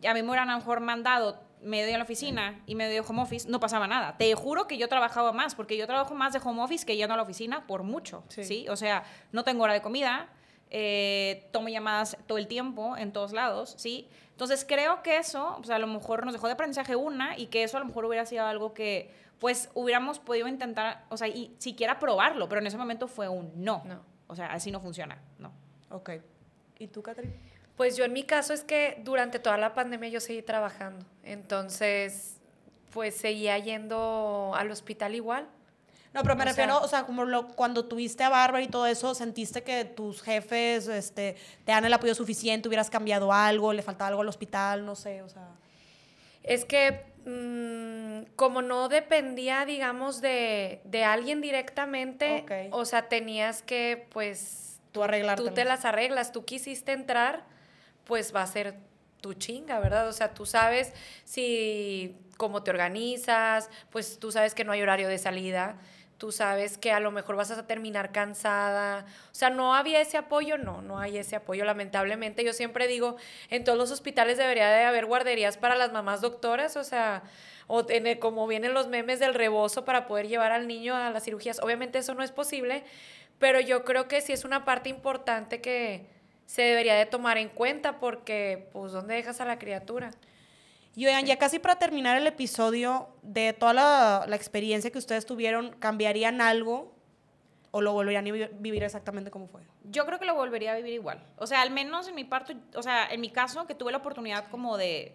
[0.03, 3.21] a mí me hubieran a lo mejor mandado medio en la oficina y medio home
[3.21, 4.17] office, no pasaba nada.
[4.17, 7.13] Te juro que yo trabajaba más, porque yo trabajo más de home office que yendo
[7.13, 8.43] a la oficina por mucho, Sí.
[8.43, 8.69] ¿sí?
[8.69, 10.29] O sea, no tengo hora de comida,
[10.69, 14.07] eh, tomo llamadas todo el tiempo, en todos lados, ¿sí?
[14.31, 17.47] Entonces creo que eso, o sea, a lo mejor nos dejó de aprendizaje una y
[17.47, 21.27] que eso a lo mejor hubiera sido algo que, pues, hubiéramos podido intentar, o sea,
[21.27, 23.81] y siquiera probarlo, pero en ese momento fue un no.
[23.85, 24.01] No.
[24.27, 25.51] O sea, así no funciona, no.
[25.89, 26.11] Ok.
[26.77, 27.35] ¿Y tú, Catherine?
[27.79, 31.05] Pues yo en mi caso es que durante toda la pandemia yo seguí trabajando.
[31.23, 32.35] Entonces,
[32.91, 35.47] pues seguía yendo al hospital igual.
[36.11, 38.67] No, pero me O refiero, sea- o sea, como lo, cuando tuviste a Bárbara y
[38.67, 42.67] todo eso, ¿sentiste que tus jefes este, te dan el apoyo suficiente?
[42.67, 43.71] ¿Hubieras cambiado algo?
[43.71, 44.85] ¿Le faltaba algo al hospital?
[44.85, 45.47] No sé, o sea...
[46.43, 52.73] Es que mm, como no dependía, digamos, de, de alguien directamente, Ok.
[52.73, 55.49] o sea, tenías que, pues, Tú arreglártelas.
[55.49, 57.45] tú te las arreglas, tú quisiste entrar,
[58.09, 58.73] pues va a ser
[59.21, 60.07] tu chinga, ¿verdad?
[60.07, 60.93] O sea, tú sabes
[61.25, 65.77] si cómo te organizas, pues tú sabes que no hay horario de salida,
[66.17, 69.05] tú sabes que a lo mejor vas a terminar cansada.
[69.31, 72.43] O sea, no había ese apoyo, no, no hay ese apoyo, lamentablemente.
[72.43, 73.15] Yo siempre digo,
[73.51, 77.21] en todos los hospitales debería de haber guarderías para las mamás doctoras, o sea,
[77.67, 81.25] o en como vienen los memes del rebozo para poder llevar al niño a las
[81.25, 81.59] cirugías.
[81.59, 82.83] Obviamente eso no es posible,
[83.37, 86.17] pero yo creo que sí es una parte importante que
[86.49, 90.09] se debería de tomar en cuenta porque, pues, ¿dónde dejas a la criatura?
[90.95, 95.27] Y oigan, ya casi para terminar el episodio, de toda la, la experiencia que ustedes
[95.27, 96.91] tuvieron, ¿cambiarían algo
[97.69, 99.61] o lo volverían a vi- vivir exactamente como fue?
[99.83, 101.23] Yo creo que lo volvería a vivir igual.
[101.37, 103.99] O sea, al menos en mi parte, o sea, en mi caso, que tuve la
[103.99, 105.13] oportunidad como de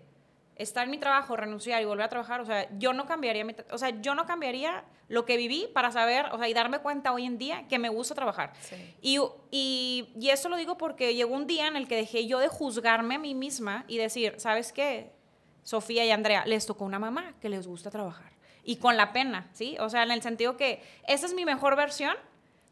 [0.57, 3.55] estar en mi trabajo, renunciar y volver a trabajar, o sea, yo no cambiaría, mi
[3.71, 7.13] o sea, yo no cambiaría lo que viví para saber, o sea, y darme cuenta
[7.13, 8.53] hoy en día que me gusta trabajar.
[8.61, 8.95] Sí.
[9.03, 9.19] Y,
[9.51, 12.49] y, y eso lo digo porque llegó un día en el que dejé yo de
[12.49, 15.13] juzgarme a mí misma y decir, ¿sabes qué?
[15.63, 18.33] Sofía y Andrea, les tocó una mamá que les gusta trabajar.
[18.63, 19.77] Y con la pena, ¿sí?
[19.81, 22.15] O sea, en el sentido que esa es mi mejor versión,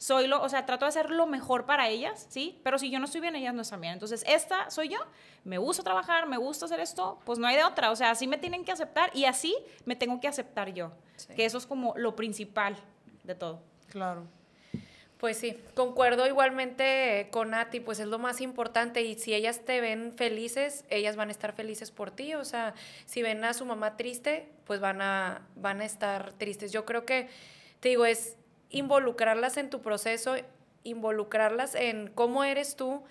[0.03, 2.59] soy lo, o sea, trato de hacer lo mejor para ellas, ¿sí?
[2.65, 3.93] Pero si yo no estoy bien, ellas no están bien.
[3.93, 4.99] Entonces, esta soy yo,
[5.45, 7.93] me gusta trabajar, me gusta hacer esto, pues no hay de otra.
[7.93, 10.91] O sea, así me tienen que aceptar y así me tengo que aceptar yo.
[11.15, 11.33] Sí.
[11.35, 12.77] Que eso es como lo principal
[13.23, 13.61] de todo.
[13.91, 14.27] Claro.
[15.19, 19.81] Pues sí, concuerdo igualmente con Nati, pues es lo más importante y si ellas te
[19.81, 22.75] ven felices, ellas van a estar felices por ti, o sea,
[23.07, 26.73] si ven a su mamá triste, pues van a, van a estar tristes.
[26.73, 27.29] Yo creo que,
[27.79, 28.37] te digo, es
[28.73, 30.35] involucrarlas en tu proceso,
[30.83, 33.03] involucrarlas en cómo eres tú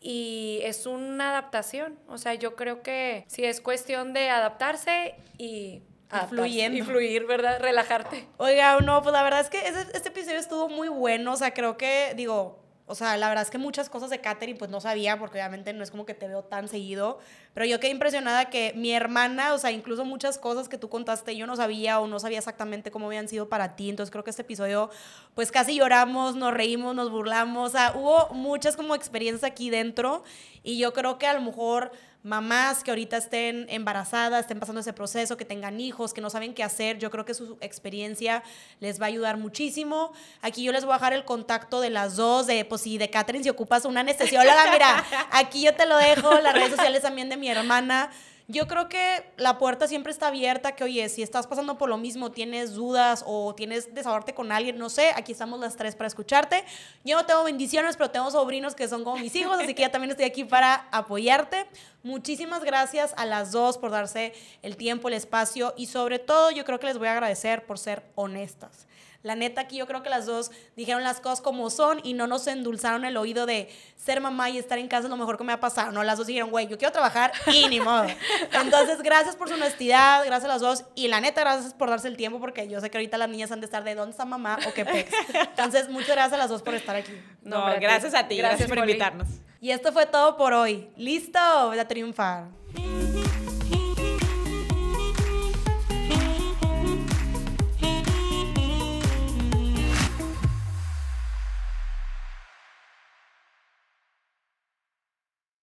[0.00, 5.82] y es una adaptación, o sea, yo creo que sí es cuestión de adaptarse y...
[6.28, 6.78] fluyendo.
[6.78, 7.58] Y fluir, ¿verdad?
[7.60, 8.28] Relajarte.
[8.36, 11.32] Oiga, no, pues la verdad es que ese- este episodio estuvo muy bueno.
[11.32, 14.56] O sea, creo que, digo, o sea, la verdad es que muchas cosas de Katherine
[14.56, 17.18] pues no sabía, porque obviamente no es como que te veo tan seguido.
[17.52, 21.36] Pero yo quedé impresionada que mi hermana, o sea, incluso muchas cosas que tú contaste,
[21.36, 23.90] yo no sabía o no sabía exactamente cómo habían sido para ti.
[23.90, 24.88] Entonces creo que este episodio,
[25.34, 27.70] pues casi lloramos, nos reímos, nos burlamos.
[27.70, 30.22] O sea, hubo muchas como experiencias aquí dentro.
[30.62, 31.90] Y yo creo que a lo mejor
[32.26, 36.54] mamás que ahorita estén embarazadas, estén pasando ese proceso, que tengan hijos, que no saben
[36.54, 38.42] qué hacer, yo creo que su experiencia
[38.80, 40.12] les va a ayudar muchísimo.
[40.42, 43.10] Aquí yo les voy a dejar el contacto de las dos, de pues si de
[43.10, 47.28] Catherine si ocupas una anestesióloga, mira, aquí yo te lo dejo, las redes sociales también
[47.28, 48.10] de mi hermana.
[48.48, 51.96] Yo creo que la puerta siempre está abierta, que oye, si estás pasando por lo
[51.96, 56.06] mismo, tienes dudas o tienes desahogarte con alguien, no sé, aquí estamos las tres para
[56.06, 56.64] escucharte.
[57.04, 59.90] Yo no tengo bendiciones, pero tengo sobrinos que son como mis hijos, así que ya
[59.90, 61.66] también estoy aquí para apoyarte.
[62.04, 64.32] Muchísimas gracias a las dos por darse
[64.62, 67.80] el tiempo, el espacio y sobre todo yo creo que les voy a agradecer por
[67.80, 68.86] ser honestas.
[69.22, 72.26] La neta, aquí yo creo que las dos dijeron las cosas como son y no
[72.26, 75.44] nos endulzaron el oído de ser mamá y estar en casa es lo mejor que
[75.44, 75.92] me ha pasado.
[75.92, 78.06] No, las dos dijeron, güey, yo quiero trabajar y ni modo.
[78.52, 80.84] Entonces, gracias por su honestidad, gracias a las dos.
[80.94, 83.50] Y la neta, gracias por darse el tiempo porque yo sé que ahorita las niñas
[83.50, 85.12] han de estar de dónde está mamá o qué pex.
[85.34, 87.12] Entonces, muchas gracias a las dos por estar aquí.
[87.42, 89.28] No, gracias a ti, gracias, por invitarnos.
[89.60, 90.88] Y esto fue todo por hoy.
[90.96, 91.38] ¡Listo!
[91.66, 92.48] Voy a triunfar.